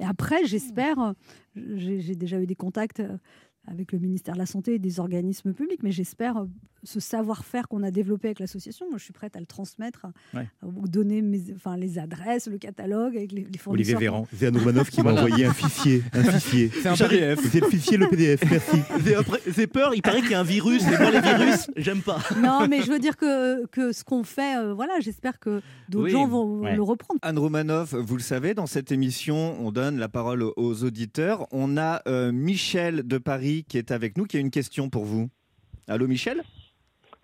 [0.00, 1.14] Et après, j'espère,
[1.56, 3.16] j'ai j'ai déjà eu des contacts euh,
[3.70, 6.44] avec le ministère de la Santé et des organismes publics, mais j'espère euh,
[6.84, 10.12] ce savoir-faire qu'on a développé avec l'association, moi je suis prête à le transmettre, à-
[10.38, 10.48] Ouais.
[10.62, 13.72] à vous donner mes, enfin, les adresses, le catalogue avec les, les fournisseurs.
[13.72, 14.26] Olivier Véran.
[14.34, 16.02] C'est Anne Romanoff qui m'a envoyé un fichier.
[16.12, 16.70] Un fichier.
[16.82, 17.40] C'est un PDF.
[17.50, 18.40] C'est le fichier, le PDF.
[18.50, 18.78] Merci.
[19.56, 22.18] J'ai peur, il paraît qu'il y a un virus, et moi les virus, j'aime pas.
[22.42, 26.04] Non, mais je veux dire que, que ce qu'on fait, euh, voilà, j'espère que d'autres
[26.06, 26.10] Oui.
[26.12, 26.76] gens vont Ouais.
[26.76, 27.18] le reprendre.
[27.22, 31.46] Anne Romanoff, vous le savez, dans cette émission, on donne la parole aux- aux auditeurs.
[31.52, 35.04] On a euh, Michel de Paris qui est avec nous, qui a une question pour
[35.04, 35.28] vous.
[35.86, 36.42] Allô Michel?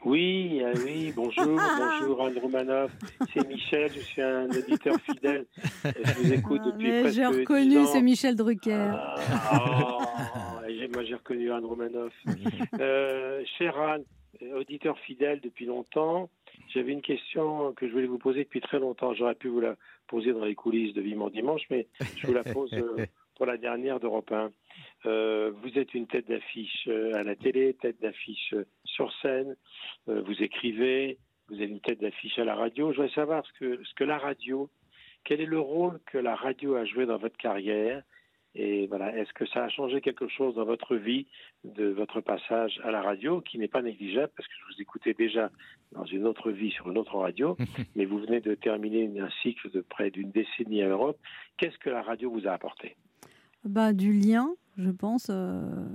[0.04, 2.90] Oui, euh, oui, bonjour, bonjour Anne Romanoff.
[3.32, 5.46] C'est Michel, je suis un auditeur fidèle.
[5.84, 7.86] Je vous écoute depuis Mais presque j'ai 10 reconnu, ans.
[7.86, 8.90] c'est Michel Drucker.
[9.54, 9.98] Oh,
[10.68, 12.12] j'ai- moi j'ai reconnu Anne Romanoff.
[12.78, 14.02] Euh, chère Anne,
[14.42, 16.28] euh, auditeur fidèle depuis longtemps,
[16.74, 19.14] j'avais une question que je voulais vous poser depuis très longtemps.
[19.14, 19.74] J'aurais pu vous la
[20.06, 23.06] poser dans les coulisses de Vivement Dimanche, mais je vous la pose euh,
[23.36, 24.50] pour la dernière d'Europe 1.
[25.06, 29.56] Euh, vous êtes une tête d'affiche euh, à la télé, tête d'affiche euh, sur scène,
[30.08, 31.18] euh, vous écrivez,
[31.48, 32.92] vous êtes une tête d'affiche à la radio.
[32.92, 34.70] Je voudrais savoir ce que, ce que la radio,
[35.24, 38.02] quel est le rôle que la radio a joué dans votre carrière?
[38.56, 41.26] Et voilà, est-ce que ça a changé quelque chose dans votre vie
[41.64, 45.12] de votre passage à la radio, qui n'est pas négligeable parce que je vous écoutais
[45.12, 45.50] déjà
[45.90, 47.56] dans une autre vie sur une autre radio,
[47.96, 51.18] mais vous venez de terminer un cycle de près d'une décennie à Europe.
[51.56, 52.96] Qu'est-ce que la radio vous a apporté?
[53.64, 55.28] Bah, du lien, je pense.
[55.30, 55.86] euh,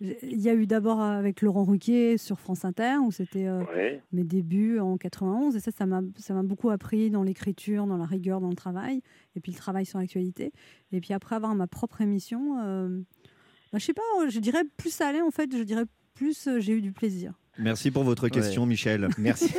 [0.00, 4.02] Il y a eu d'abord avec Laurent Ruquier sur France Inter, où c'était euh, Ouais.
[4.12, 5.56] mes débuts en 91.
[5.56, 9.00] Et ça, ça m'a beaucoup appris dans l'écriture, dans la rigueur, dans le travail.
[9.36, 10.52] Et puis le travail sur l'actualité.
[10.92, 13.00] Et puis après avoir ma propre émission, euh,
[13.72, 16.74] bah, je sais pas, je dirais plus ça allait, en fait, je dirais plus j'ai
[16.74, 17.32] eu du plaisir.
[17.58, 19.08] Merci pour votre question, Michel.
[19.18, 19.54] Merci.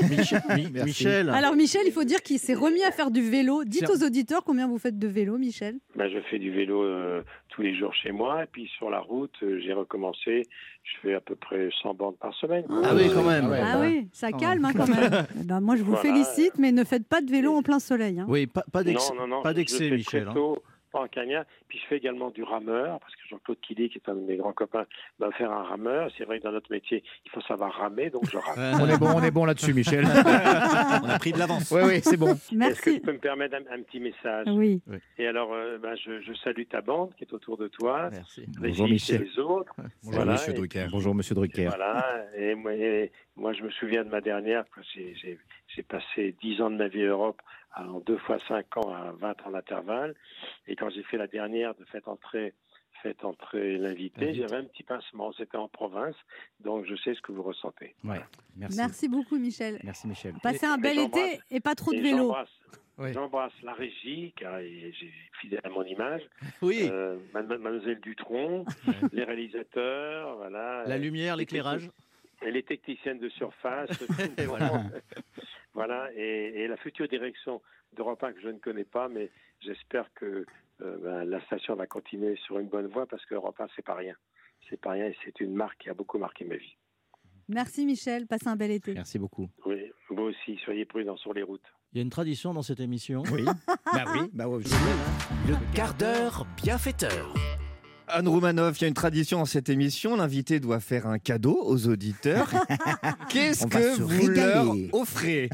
[0.84, 1.30] Michel.
[1.30, 3.64] Alors Michel, il faut dire qu'il s'est remis à faire du vélo.
[3.64, 5.76] Dites aux auditeurs combien vous faites de vélo, Michel.
[5.96, 9.00] Ben, je fais du vélo euh, tous les jours chez moi, et puis sur la
[9.00, 10.44] route, euh, j'ai recommencé.
[10.84, 12.66] Je fais à peu près 100 bandes par semaine.
[12.84, 13.52] Ah oui, quand même.
[13.52, 15.26] Ah oui, ça calme hein, quand même.
[15.46, 16.02] Ben, moi, je vous Voilà.
[16.02, 18.20] félicite, mais ne faites pas de vélo en plein soleil.
[18.20, 18.26] hein.
[18.28, 20.28] Oui, pas, pas d'ex- Non, non, non, pas je- je d'excès, Michel.
[20.28, 20.34] hein.
[20.34, 20.62] tôt,
[20.96, 21.44] pas en cagnard.
[21.68, 24.38] Puis je fais également du rameur, parce que Jean-Claude Killy, qui est un de mes
[24.38, 24.86] grands copains,
[25.20, 26.10] va faire un rameur.
[26.18, 28.80] C'est vrai que dans notre métier, il faut savoir ramer, donc je rame.
[28.82, 30.06] On est bon, on est bon là-dessus, Michel.
[31.04, 31.70] on a pris de l'avance.
[31.72, 32.32] Oui, oui, c'est bon.
[32.34, 34.82] Est-ce que tu peux me permettre un, un petit message Oui.
[35.18, 38.10] Et alors, euh, ben, je, je salue ta bande qui est autour de toi.
[38.12, 38.46] Merci.
[38.60, 39.24] Bonjour, Michel.
[39.24, 39.74] les autres.
[39.78, 40.88] Bonjour, Voilà, Monsieur et- Drucker.
[40.92, 41.66] Bonjour, Monsieur Drucker.
[41.68, 45.28] Voilà, et moi, et moi, je me souviens de ma dernière, j'ai-
[45.90, 47.42] passé 10 ans de ma vie à Europe,
[47.78, 50.16] en deux fois 5 ans à 20 ans d'intervalle,
[50.68, 52.54] et quand j'ai fait la dernière de fait entrer
[53.04, 54.34] faites entrer l'invité.
[54.34, 56.16] J'avais un petit pincement, c'était en province,
[56.62, 57.94] donc je sais ce que vous ressentez.
[58.04, 58.22] Ouais,
[58.56, 58.78] merci.
[58.78, 59.80] Merci beaucoup, Michel.
[59.84, 60.34] Merci, Michel.
[60.42, 62.34] Passez un Et bel été et pas trop de vélo.
[62.98, 65.12] j'embrasse- J'embrasse la régie, car j'ai
[65.42, 66.22] fidèle à mon image.
[66.64, 66.88] Oui.
[66.90, 68.66] Euh, Madem- Mademoiselle Dutronc,
[69.12, 70.86] les réalisateurs, voilà.
[70.88, 71.90] La lumière, l'éclairage.
[72.42, 73.90] Et les techniciennes de surface.
[74.40, 74.72] Et voilà.
[75.76, 77.62] Voilà, et, et la future direction
[77.94, 80.46] d'Europe 1 que je ne connais pas, mais j'espère que
[80.82, 83.86] euh, ben, la station va continuer sur une bonne voie parce que Europe 1, c'est
[83.86, 84.16] pas rien.
[84.70, 86.76] C'est pas rien et c'est une marque qui a beaucoup marqué ma vie.
[87.48, 88.26] Merci, Michel.
[88.26, 88.94] Passez un bel été.
[88.94, 89.48] Merci beaucoup.
[89.66, 91.66] Oui, vous aussi, soyez prudents sur les routes.
[91.94, 93.24] Il y a une tradition dans cette émission?
[93.32, 93.46] Oui.
[93.94, 94.64] bah oui, bah ouais,
[95.48, 97.34] Le quart d'heure bienfaiteur.
[98.08, 100.16] Anne Roumanoff, il y a une tradition dans cette émission.
[100.16, 102.50] L'invité doit faire un cadeau aux auditeurs.
[103.30, 104.90] Qu'est-ce que vous leur régaler.
[104.94, 105.50] offrez?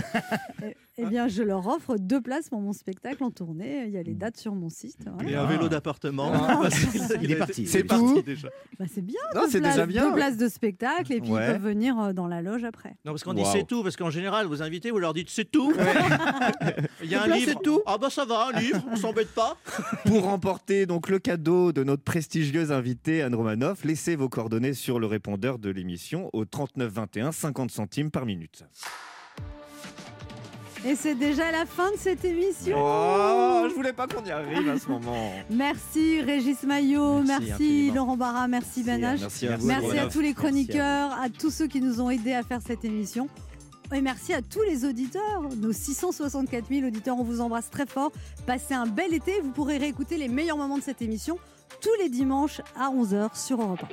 [1.02, 3.86] Eh bien, je leur offre deux places pour mon spectacle en tournée.
[3.88, 4.98] Il y a les dates sur mon site.
[5.14, 5.30] voilà.
[5.30, 6.32] Et un vélo d'appartement.
[6.34, 6.58] Ah.
[6.62, 7.66] Parce qu'il- Il est parti.
[7.68, 8.06] C'est parti.
[8.16, 8.50] tout déjà.
[8.80, 9.20] Bah, c'est bien.
[9.50, 10.08] C'est déjà bien.
[10.10, 11.48] Deux places de spectacle et puis Ouais.
[11.48, 12.90] ils peuvent venir euh, dans la loge après.
[13.06, 15.50] Non, parce qu'on dit c'est tout, parce qu'en général, vos invités, vous leur dites c'est
[15.50, 15.74] tout.
[17.04, 17.52] Il y a un Là, livre.
[17.54, 17.82] c'est tout.
[17.86, 19.58] Ah bah ça va, un livre, on s'embête pas.
[20.06, 25.00] Pour remporter donc le cadeau de notre prestigieuse invitée Anne Romanoff, laissez vos coordonnées sur
[25.00, 28.64] le répondeur de l'émission au 39 21, 50 centimes par minute.
[30.84, 32.76] Et c'est déjà la fin de cette émission.
[32.80, 35.32] Oh, je voulais pas qu'on y arrive à ce moment.
[35.50, 37.92] Merci Régis Maillot, Merci merci.
[37.92, 39.20] Laurent Barra, merci Ben H.
[39.22, 39.68] Merci à vous.
[39.68, 42.42] Merci à tous les Merci à chroniqueurs, à, tous ceux qui nous ont aidés à
[42.42, 43.30] faire cette émission.
[43.94, 48.12] Et merci à tous les auditeurs, nos 664 000 auditeurs, on vous embrasse très fort.
[48.48, 51.38] Passez un bel été, vous pourrez réécouter les meilleurs moments de cette émission
[51.82, 53.88] tous les dimanches à 11h sur Europe 1.